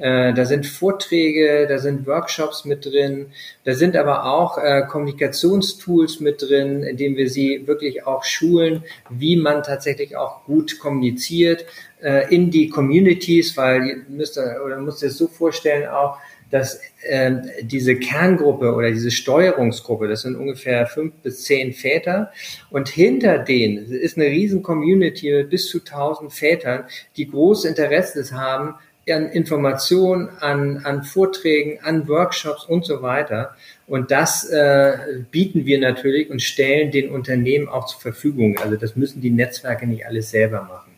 Äh, 0.00 0.32
da 0.32 0.46
sind 0.46 0.66
Vorträge, 0.66 1.66
da 1.68 1.78
sind 1.78 2.06
Workshops 2.06 2.64
mit 2.64 2.86
drin, 2.86 3.26
da 3.64 3.74
sind 3.74 3.96
aber 3.96 4.24
auch 4.24 4.56
äh, 4.56 4.82
Kommunikationstools 4.88 6.20
mit 6.20 6.40
drin, 6.40 6.82
indem 6.84 7.16
wir 7.16 7.28
sie 7.28 7.66
wirklich 7.66 8.06
auch 8.06 8.24
schulen, 8.24 8.82
wie 9.10 9.36
man 9.36 9.62
tatsächlich 9.62 10.16
auch 10.16 10.44
gut 10.46 10.78
kommuniziert, 10.78 11.66
äh, 12.02 12.34
in 12.34 12.50
die 12.50 12.68
Communities, 12.68 13.56
weil 13.56 13.86
ihr 13.86 13.96
müsst 14.08 14.38
oder 14.38 14.78
müsst 14.78 15.02
ihr 15.02 15.08
es 15.08 15.18
so 15.18 15.28
vorstellen 15.28 15.88
auch, 15.88 16.18
dass 16.50 16.80
ähm, 17.08 17.42
diese 17.62 17.96
Kerngruppe 17.96 18.74
oder 18.74 18.90
diese 18.90 19.10
Steuerungsgruppe, 19.10 20.08
das 20.08 20.22
sind 20.22 20.34
ungefähr 20.34 20.86
fünf 20.86 21.14
bis 21.22 21.44
zehn 21.44 21.72
Väter 21.72 22.32
und 22.70 22.88
hinter 22.88 23.38
denen 23.38 23.90
ist 23.92 24.16
eine 24.16 24.26
riesen 24.26 24.62
Community 24.62 25.32
mit 25.32 25.50
bis 25.50 25.68
zu 25.68 25.80
tausend 25.80 26.32
Vätern, 26.32 26.84
die 27.16 27.30
großes 27.30 27.66
Interesse 27.66 28.36
haben 28.36 28.74
an 29.08 29.30
Informationen, 29.30 30.28
an, 30.40 30.78
an 30.84 31.02
Vorträgen, 31.02 31.80
an 31.82 32.06
Workshops 32.08 32.64
und 32.64 32.84
so 32.84 33.02
weiter. 33.02 33.56
Und 33.86 34.10
das 34.10 34.48
äh, 34.48 35.22
bieten 35.30 35.66
wir 35.66 35.80
natürlich 35.80 36.30
und 36.30 36.42
stellen 36.42 36.90
den 36.90 37.10
Unternehmen 37.10 37.68
auch 37.68 37.86
zur 37.86 38.00
Verfügung. 38.00 38.58
Also 38.58 38.76
das 38.76 38.96
müssen 38.96 39.20
die 39.20 39.30
Netzwerke 39.30 39.86
nicht 39.86 40.06
alles 40.06 40.30
selber 40.30 40.62
machen. 40.62 40.89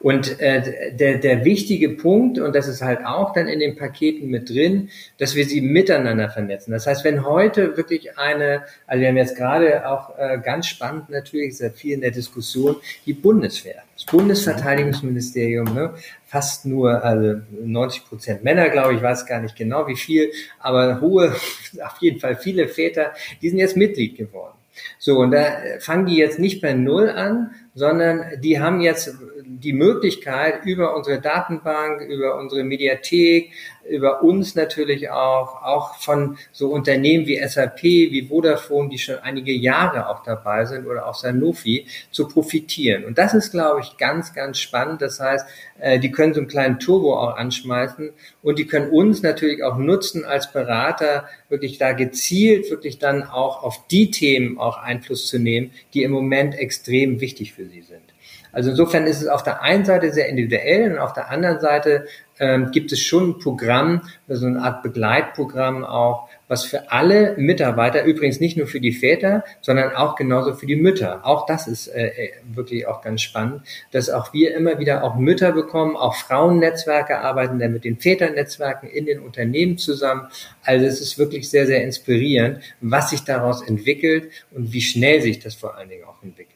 Und 0.00 0.40
äh, 0.40 0.92
der, 0.94 1.18
der 1.18 1.44
wichtige 1.44 1.90
Punkt, 1.90 2.38
und 2.38 2.54
das 2.54 2.68
ist 2.68 2.82
halt 2.82 3.04
auch 3.04 3.32
dann 3.32 3.48
in 3.48 3.60
den 3.60 3.76
Paketen 3.76 4.28
mit 4.28 4.50
drin, 4.50 4.90
dass 5.18 5.34
wir 5.34 5.44
sie 5.44 5.60
miteinander 5.60 6.28
vernetzen. 6.28 6.72
Das 6.72 6.86
heißt, 6.86 7.04
wenn 7.04 7.24
heute 7.24 7.76
wirklich 7.76 8.18
eine, 8.18 8.62
also 8.86 9.00
wir 9.00 9.08
haben 9.08 9.16
jetzt 9.16 9.36
gerade 9.36 9.88
auch 9.88 10.18
äh, 10.18 10.38
ganz 10.42 10.66
spannend 10.66 11.08
natürlich, 11.08 11.56
sehr 11.56 11.70
viel 11.70 11.94
in 11.94 12.02
der 12.02 12.10
Diskussion, 12.10 12.76
die 13.06 13.14
Bundeswehr, 13.14 13.82
das 13.94 14.04
Bundesverteidigungsministerium, 14.06 15.72
ne, 15.74 15.94
fast 16.26 16.66
nur 16.66 17.02
also 17.02 17.40
90 17.62 18.04
Prozent 18.06 18.44
Männer, 18.44 18.68
glaube 18.68 18.94
ich, 18.94 19.02
weiß 19.02 19.26
gar 19.26 19.40
nicht 19.40 19.56
genau 19.56 19.86
wie 19.86 19.96
viel, 19.96 20.30
aber 20.58 21.00
hohe, 21.00 21.34
auf 21.82 21.96
jeden 22.00 22.20
Fall 22.20 22.36
viele 22.36 22.68
Väter, 22.68 23.12
die 23.40 23.48
sind 23.48 23.58
jetzt 23.58 23.76
Mitglied 23.76 24.16
geworden. 24.16 24.56
So, 24.98 25.18
und 25.18 25.30
da 25.30 25.56
fangen 25.80 26.06
die 26.06 26.16
jetzt 26.16 26.38
nicht 26.38 26.60
bei 26.60 26.74
Null 26.74 27.08
an, 27.08 27.52
sondern 27.74 28.40
die 28.42 28.60
haben 28.60 28.80
jetzt 28.80 29.14
die 29.60 29.72
Möglichkeit, 29.72 30.64
über 30.64 30.94
unsere 30.96 31.20
Datenbank, 31.20 32.02
über 32.02 32.36
unsere 32.36 32.64
Mediathek, 32.64 33.52
über 33.88 34.22
uns 34.22 34.54
natürlich 34.54 35.10
auch, 35.10 35.62
auch 35.62 35.96
von 35.96 36.36
so 36.52 36.70
Unternehmen 36.70 37.26
wie 37.26 37.38
SAP, 37.46 37.82
wie 37.82 38.26
Vodafone, 38.28 38.88
die 38.88 38.98
schon 38.98 39.16
einige 39.16 39.52
Jahre 39.52 40.08
auch 40.08 40.22
dabei 40.22 40.64
sind 40.64 40.86
oder 40.86 41.06
auch 41.06 41.14
Sanofi, 41.14 41.86
zu 42.10 42.28
profitieren. 42.28 43.04
Und 43.04 43.18
das 43.18 43.34
ist, 43.34 43.52
glaube 43.52 43.80
ich, 43.80 43.96
ganz, 43.96 44.34
ganz 44.34 44.58
spannend. 44.58 45.02
Das 45.02 45.20
heißt, 45.20 45.46
äh, 45.78 45.98
die 45.98 46.10
können 46.10 46.34
so 46.34 46.40
einen 46.40 46.48
kleinen 46.48 46.78
Turbo 46.78 47.18
auch 47.18 47.36
anschmeißen 47.36 48.10
und 48.42 48.58
die 48.58 48.66
können 48.66 48.90
uns 48.90 49.22
natürlich 49.22 49.62
auch 49.62 49.76
nutzen 49.76 50.24
als 50.24 50.52
Berater, 50.52 51.28
wirklich 51.48 51.78
da 51.78 51.92
gezielt, 51.92 52.70
wirklich 52.70 52.98
dann 52.98 53.22
auch 53.22 53.62
auf 53.62 53.86
die 53.88 54.10
Themen 54.10 54.58
auch 54.58 54.78
Einfluss 54.78 55.28
zu 55.28 55.38
nehmen, 55.38 55.70
die 55.94 56.02
im 56.02 56.12
Moment 56.12 56.54
extrem 56.58 57.20
wichtig 57.20 57.52
für 57.52 57.66
sie 57.66 57.82
sind. 57.82 58.15
Also 58.56 58.70
insofern 58.70 59.06
ist 59.06 59.20
es 59.20 59.28
auf 59.28 59.42
der 59.42 59.60
einen 59.60 59.84
Seite 59.84 60.14
sehr 60.14 60.30
individuell 60.30 60.90
und 60.90 60.98
auf 60.98 61.12
der 61.12 61.30
anderen 61.30 61.60
Seite 61.60 62.06
ähm, 62.38 62.70
gibt 62.70 62.90
es 62.90 63.02
schon 63.02 63.28
ein 63.28 63.38
Programm, 63.38 64.00
so 64.28 64.46
eine 64.46 64.62
Art 64.62 64.82
Begleitprogramm 64.82 65.84
auch, 65.84 66.30
was 66.48 66.64
für 66.64 66.90
alle 66.90 67.34
Mitarbeiter, 67.36 68.04
übrigens 68.04 68.40
nicht 68.40 68.56
nur 68.56 68.66
für 68.66 68.80
die 68.80 68.92
Väter, 68.92 69.44
sondern 69.60 69.94
auch 69.94 70.16
genauso 70.16 70.54
für 70.54 70.64
die 70.64 70.76
Mütter. 70.76 71.20
Auch 71.26 71.44
das 71.44 71.66
ist 71.66 71.88
äh, 71.88 72.06
äh 72.06 72.30
wirklich 72.54 72.86
auch 72.86 73.02
ganz 73.02 73.20
spannend, 73.20 73.60
dass 73.90 74.08
auch 74.08 74.32
wir 74.32 74.56
immer 74.56 74.78
wieder 74.78 75.04
auch 75.04 75.16
Mütter 75.16 75.52
bekommen, 75.52 75.94
auch 75.94 76.14
Frauennetzwerke 76.14 77.18
arbeiten 77.18 77.58
dann 77.58 77.74
mit 77.74 77.84
den 77.84 77.98
Väternetzwerken 77.98 78.88
in 78.88 79.04
den 79.04 79.20
Unternehmen 79.20 79.76
zusammen. 79.76 80.28
Also 80.64 80.86
es 80.86 81.02
ist 81.02 81.18
wirklich 81.18 81.50
sehr, 81.50 81.66
sehr 81.66 81.84
inspirierend, 81.84 82.60
was 82.80 83.10
sich 83.10 83.20
daraus 83.20 83.60
entwickelt 83.60 84.30
und 84.50 84.72
wie 84.72 84.80
schnell 84.80 85.20
sich 85.20 85.40
das 85.40 85.54
vor 85.54 85.76
allen 85.76 85.90
Dingen 85.90 86.04
auch 86.04 86.22
entwickelt. 86.22 86.55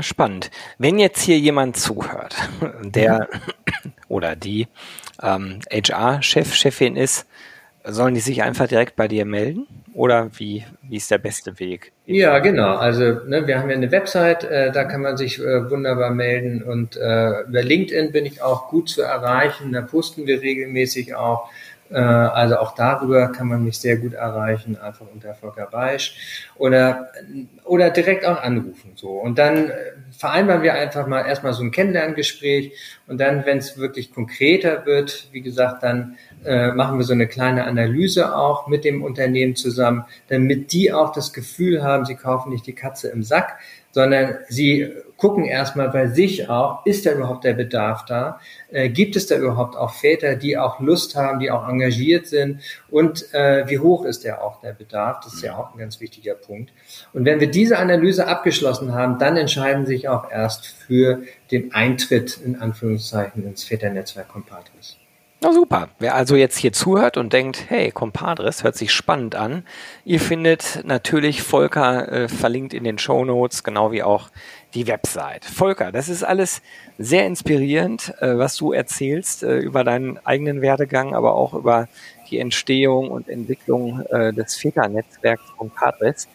Spannend. 0.00 0.50
Wenn 0.78 0.98
jetzt 0.98 1.22
hier 1.22 1.38
jemand 1.38 1.76
zuhört, 1.76 2.36
der 2.82 3.28
oder 4.08 4.34
die 4.34 4.68
ähm, 5.22 5.60
HR-Chef, 5.70 6.54
Chefin 6.54 6.96
ist, 6.96 7.26
sollen 7.84 8.14
die 8.14 8.20
sich 8.20 8.42
einfach 8.42 8.66
direkt 8.66 8.96
bei 8.96 9.08
dir 9.08 9.24
melden? 9.24 9.66
Oder 9.92 10.30
wie, 10.38 10.64
wie 10.82 10.96
ist 10.96 11.10
der 11.10 11.18
beste 11.18 11.60
Weg? 11.60 11.92
Ja, 12.06 12.40
genau. 12.40 12.76
Also 12.76 13.04
ne, 13.26 13.46
wir 13.46 13.60
haben 13.60 13.70
ja 13.70 13.76
eine 13.76 13.92
Website, 13.92 14.42
äh, 14.44 14.72
da 14.72 14.84
kann 14.84 15.02
man 15.02 15.16
sich 15.16 15.38
äh, 15.38 15.70
wunderbar 15.70 16.10
melden. 16.10 16.62
Und 16.62 16.96
äh, 16.96 17.42
über 17.42 17.62
LinkedIn 17.62 18.10
bin 18.10 18.26
ich 18.26 18.42
auch 18.42 18.68
gut 18.68 18.88
zu 18.88 19.02
erreichen. 19.02 19.72
Da 19.72 19.82
posten 19.82 20.26
wir 20.26 20.40
regelmäßig 20.40 21.14
auch. 21.14 21.48
Äh, 21.94 22.00
also 22.00 22.56
auch 22.56 22.74
darüber 22.74 23.30
kann 23.30 23.46
man 23.46 23.62
mich 23.62 23.78
sehr 23.78 23.96
gut 23.96 24.14
erreichen, 24.14 24.76
einfach 24.76 25.06
unter 25.14 25.32
Volker 25.34 25.66
Beisch 25.66 26.48
oder, 26.56 27.12
oder 27.64 27.90
direkt 27.90 28.26
auch 28.26 28.42
anrufen. 28.42 28.92
So. 28.96 29.10
Und 29.10 29.38
dann 29.38 29.70
äh, 29.70 29.74
vereinbaren 30.10 30.62
wir 30.62 30.74
einfach 30.74 31.06
mal 31.06 31.24
erstmal 31.24 31.52
so 31.52 31.62
ein 31.62 31.70
Kennenlerngespräch 31.70 32.72
und 33.06 33.20
dann, 33.20 33.46
wenn 33.46 33.58
es 33.58 33.78
wirklich 33.78 34.12
konkreter 34.12 34.84
wird, 34.86 35.28
wie 35.30 35.40
gesagt, 35.40 35.84
dann 35.84 36.16
äh, 36.44 36.72
machen 36.72 36.98
wir 36.98 37.04
so 37.04 37.12
eine 37.12 37.28
kleine 37.28 37.64
Analyse 37.64 38.36
auch 38.36 38.66
mit 38.66 38.84
dem 38.84 39.04
Unternehmen 39.04 39.54
zusammen, 39.54 40.04
damit 40.26 40.72
die 40.72 40.92
auch 40.92 41.12
das 41.12 41.32
Gefühl 41.32 41.84
haben, 41.84 42.06
sie 42.06 42.16
kaufen 42.16 42.50
nicht 42.50 42.66
die 42.66 42.72
Katze 42.72 43.08
im 43.08 43.22
Sack, 43.22 43.60
sondern 43.92 44.38
sie 44.48 44.90
gucken 45.24 45.46
erstmal 45.46 45.88
bei 45.88 46.08
sich 46.08 46.50
auch, 46.50 46.84
ist 46.84 47.06
da 47.06 47.12
überhaupt 47.12 47.44
der 47.44 47.54
Bedarf 47.54 48.04
da? 48.04 48.40
Äh, 48.70 48.90
gibt 48.90 49.16
es 49.16 49.26
da 49.26 49.38
überhaupt 49.38 49.74
auch 49.74 49.94
Väter, 49.94 50.36
die 50.36 50.58
auch 50.58 50.80
Lust 50.80 51.16
haben, 51.16 51.40
die 51.40 51.50
auch 51.50 51.66
engagiert 51.66 52.26
sind? 52.26 52.60
Und 52.90 53.32
äh, 53.32 53.66
wie 53.66 53.78
hoch 53.78 54.04
ist 54.04 54.24
der 54.24 54.44
auch 54.44 54.60
der 54.60 54.74
Bedarf? 54.74 55.20
Das 55.24 55.32
ist 55.32 55.42
ja 55.42 55.56
auch 55.56 55.72
ein 55.72 55.78
ganz 55.78 55.98
wichtiger 55.98 56.34
Punkt. 56.34 56.74
Und 57.14 57.24
wenn 57.24 57.40
wir 57.40 57.50
diese 57.50 57.78
Analyse 57.78 58.26
abgeschlossen 58.26 58.92
haben, 58.92 59.18
dann 59.18 59.38
entscheiden 59.38 59.86
sich 59.86 60.10
auch 60.10 60.30
erst 60.30 60.66
für 60.66 61.22
den 61.50 61.72
Eintritt 61.72 62.38
in 62.44 62.60
Anführungszeichen 62.60 63.46
ins 63.46 63.64
Väternetzwerk 63.64 64.28
Compadres. 64.28 64.98
Na 65.44 65.52
super. 65.52 65.90
Wer 65.98 66.14
also 66.14 66.36
jetzt 66.36 66.56
hier 66.56 66.72
zuhört 66.72 67.18
und 67.18 67.34
denkt, 67.34 67.66
hey, 67.68 67.90
Compadres, 67.90 68.64
hört 68.64 68.76
sich 68.76 68.92
spannend 68.92 69.34
an. 69.34 69.66
Ihr 70.06 70.18
findet 70.18 70.80
natürlich 70.86 71.42
Volker 71.42 72.10
äh, 72.10 72.28
verlinkt 72.28 72.72
in 72.72 72.82
den 72.82 72.96
Show 72.96 73.26
Notes, 73.26 73.62
genau 73.62 73.92
wie 73.92 74.02
auch 74.02 74.30
die 74.72 74.86
Website. 74.86 75.44
Volker, 75.44 75.92
das 75.92 76.08
ist 76.08 76.22
alles 76.22 76.62
sehr 76.96 77.26
inspirierend, 77.26 78.14
äh, 78.22 78.38
was 78.38 78.56
du 78.56 78.72
erzählst 78.72 79.42
äh, 79.42 79.58
über 79.58 79.84
deinen 79.84 80.16
eigenen 80.24 80.62
Werdegang, 80.62 81.14
aber 81.14 81.34
auch 81.34 81.52
über 81.52 81.88
die 82.30 82.38
Entstehung 82.38 83.10
und 83.10 83.28
Entwicklung 83.28 84.00
äh, 84.06 84.32
des 84.32 84.56
Väternetzwerks 84.56 85.44
Compadres. 85.58 86.26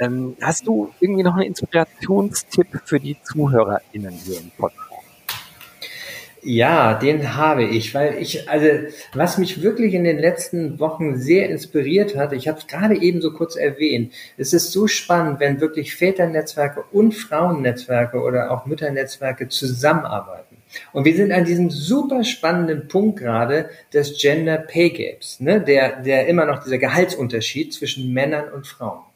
Ähm, 0.00 0.38
hast 0.40 0.66
du 0.66 0.90
irgendwie 1.00 1.22
noch 1.22 1.34
einen 1.34 1.48
Inspirationstipp 1.48 2.80
für 2.86 2.98
die 2.98 3.18
ZuhörerInnen 3.24 4.14
hier 4.24 4.40
im 4.40 4.50
Podcast? 4.56 4.87
Ja, 6.50 6.94
den 6.94 7.36
habe 7.36 7.62
ich, 7.62 7.92
weil 7.92 8.16
ich, 8.22 8.48
also 8.48 8.66
was 9.12 9.36
mich 9.36 9.60
wirklich 9.60 9.92
in 9.92 10.04
den 10.04 10.18
letzten 10.18 10.80
Wochen 10.80 11.18
sehr 11.18 11.50
inspiriert 11.50 12.16
hat, 12.16 12.32
ich 12.32 12.48
habe 12.48 12.58
es 12.58 12.66
gerade 12.66 12.96
eben 12.96 13.20
so 13.20 13.34
kurz 13.34 13.54
erwähnt, 13.54 14.14
es 14.38 14.54
ist 14.54 14.72
so 14.72 14.86
spannend, 14.86 15.40
wenn 15.40 15.60
wirklich 15.60 15.94
Väternetzwerke 15.94 16.84
und 16.90 17.14
Frauennetzwerke 17.14 18.22
oder 18.22 18.50
auch 18.50 18.64
Mütternetzwerke 18.64 19.50
zusammenarbeiten. 19.50 20.56
Und 20.94 21.04
wir 21.04 21.14
sind 21.14 21.32
an 21.32 21.44
diesem 21.44 21.68
super 21.68 22.24
spannenden 22.24 22.88
Punkt 22.88 23.18
gerade 23.18 23.68
des 23.92 24.18
Gender 24.18 24.56
Pay 24.56 24.88
Gaps, 24.88 25.40
ne? 25.40 25.60
der, 25.60 26.00
der 26.00 26.28
immer 26.28 26.46
noch 26.46 26.64
dieser 26.64 26.78
Gehaltsunterschied 26.78 27.74
zwischen 27.74 28.14
Männern 28.14 28.50
und 28.54 28.66
Frauen. 28.66 29.07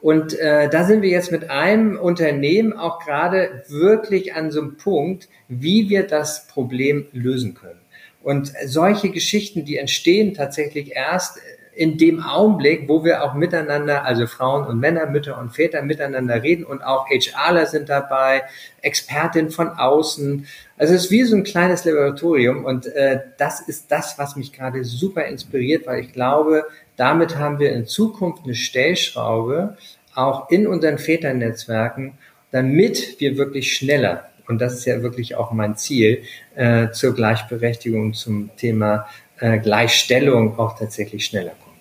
Und 0.00 0.38
äh, 0.38 0.68
da 0.68 0.84
sind 0.84 1.02
wir 1.02 1.10
jetzt 1.10 1.32
mit 1.32 1.50
einem 1.50 1.98
Unternehmen 1.98 2.72
auch 2.72 3.00
gerade 3.04 3.64
wirklich 3.68 4.34
an 4.34 4.50
so 4.50 4.60
einem 4.60 4.76
Punkt, 4.76 5.28
wie 5.48 5.88
wir 5.88 6.06
das 6.06 6.46
Problem 6.46 7.06
lösen 7.12 7.54
können. 7.54 7.80
Und 8.22 8.52
solche 8.66 9.10
Geschichten, 9.10 9.64
die 9.64 9.76
entstehen 9.76 10.34
tatsächlich 10.34 10.92
erst 10.94 11.38
in 11.78 11.96
dem 11.96 12.20
Augenblick, 12.20 12.88
wo 12.88 13.04
wir 13.04 13.22
auch 13.22 13.34
miteinander, 13.34 14.04
also 14.04 14.26
Frauen 14.26 14.66
und 14.66 14.80
Männer, 14.80 15.06
Mütter 15.06 15.38
und 15.38 15.50
Väter 15.50 15.80
miteinander 15.80 16.42
reden 16.42 16.64
und 16.64 16.82
auch 16.82 17.06
HRler 17.08 17.66
sind 17.66 17.88
dabei, 17.88 18.42
Expertin 18.82 19.50
von 19.50 19.68
außen. 19.68 20.44
Also 20.76 20.94
es 20.94 21.04
ist 21.04 21.10
wie 21.12 21.22
so 21.22 21.36
ein 21.36 21.44
kleines 21.44 21.84
Laboratorium 21.84 22.64
und 22.64 22.86
äh, 22.86 23.20
das 23.38 23.60
ist 23.60 23.92
das, 23.92 24.18
was 24.18 24.34
mich 24.34 24.52
gerade 24.52 24.82
super 24.82 25.26
inspiriert, 25.26 25.86
weil 25.86 26.00
ich 26.00 26.12
glaube, 26.12 26.64
damit 26.98 27.38
haben 27.38 27.58
wir 27.60 27.72
in 27.72 27.86
Zukunft 27.86 28.44
eine 28.44 28.54
Stellschraube, 28.54 29.76
auch 30.14 30.50
in 30.50 30.66
unseren 30.66 30.98
Väternetzwerken, 30.98 32.18
damit 32.50 33.20
wir 33.20 33.38
wirklich 33.38 33.74
schneller, 33.74 34.28
und 34.48 34.60
das 34.60 34.74
ist 34.74 34.84
ja 34.84 35.00
wirklich 35.02 35.36
auch 35.36 35.52
mein 35.52 35.76
Ziel, 35.76 36.24
äh, 36.56 36.90
zur 36.90 37.14
Gleichberechtigung, 37.14 38.14
zum 38.14 38.50
Thema 38.56 39.06
äh, 39.38 39.58
Gleichstellung 39.58 40.58
auch 40.58 40.76
tatsächlich 40.76 41.24
schneller 41.24 41.52
kommen. 41.62 41.76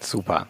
Super. 0.00 0.46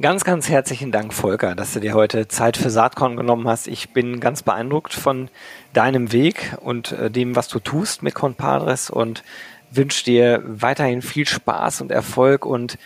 Ganz, 0.00 0.24
ganz 0.24 0.48
herzlichen 0.48 0.90
Dank, 0.90 1.14
Volker, 1.14 1.54
dass 1.54 1.72
du 1.72 1.80
dir 1.80 1.94
heute 1.94 2.26
Zeit 2.28 2.56
für 2.56 2.70
Saatkorn 2.70 3.16
genommen 3.16 3.46
hast. 3.46 3.68
Ich 3.68 3.90
bin 3.90 4.18
ganz 4.20 4.42
beeindruckt 4.42 4.92
von 4.92 5.28
deinem 5.72 6.12
Weg 6.12 6.56
und 6.60 6.92
äh, 6.92 7.10
dem, 7.10 7.36
was 7.36 7.46
du 7.48 7.60
tust 7.60 8.02
mit 8.02 8.14
Compadres 8.14 8.90
und 8.90 9.22
wünsche 9.70 10.04
dir 10.04 10.42
weiterhin 10.44 11.00
viel 11.00 11.26
Spaß 11.26 11.80
und 11.80 11.92
Erfolg 11.92 12.44
und 12.44 12.76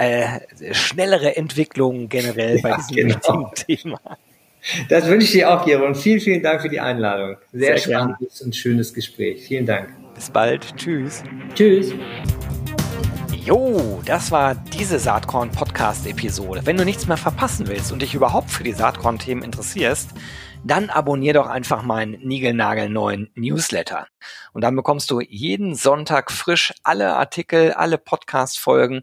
äh, 0.00 0.40
schnellere 0.72 1.36
Entwicklungen 1.36 2.08
generell 2.08 2.60
bei 2.62 2.70
ja, 2.70 2.76
diesem 2.78 3.08
genau. 3.08 3.52
Thema. 3.54 4.00
Das 4.88 5.06
wünsche 5.06 5.26
ich 5.26 5.32
dir 5.32 5.50
auch, 5.50 5.66
Jeroen. 5.66 5.94
Vielen, 5.94 6.20
vielen 6.20 6.42
Dank 6.42 6.62
für 6.62 6.68
die 6.68 6.80
Einladung. 6.80 7.36
Sehr, 7.52 7.78
Sehr 7.78 7.94
spannendes 7.94 8.40
und 8.42 8.56
schönes 8.56 8.92
Gespräch. 8.94 9.42
Vielen 9.46 9.66
Dank. 9.66 9.90
Bis 10.14 10.30
bald. 10.30 10.74
Tschüss. 10.76 11.22
Tschüss. 11.54 11.92
Jo, 13.44 14.00
das 14.04 14.30
war 14.30 14.54
diese 14.54 14.98
Saatkorn-Podcast-Episode. 14.98 16.62
Wenn 16.64 16.76
du 16.76 16.84
nichts 16.84 17.06
mehr 17.06 17.16
verpassen 17.16 17.68
willst 17.68 17.90
und 17.90 18.02
dich 18.02 18.14
überhaupt 18.14 18.50
für 18.50 18.64
die 18.64 18.72
Saatkorn-Themen 18.72 19.42
interessierst, 19.42 20.10
dann 20.62 20.90
abonnier 20.90 21.32
doch 21.32 21.46
einfach 21.46 21.82
meinen 21.82 22.20
niegelnagelneuen 22.20 23.30
Newsletter. 23.34 24.06
Und 24.52 24.62
dann 24.62 24.76
bekommst 24.76 25.10
du 25.10 25.20
jeden 25.20 25.74
Sonntag 25.74 26.30
frisch 26.30 26.74
alle 26.82 27.16
Artikel, 27.16 27.72
alle 27.72 27.96
Podcast-Folgen, 27.96 29.02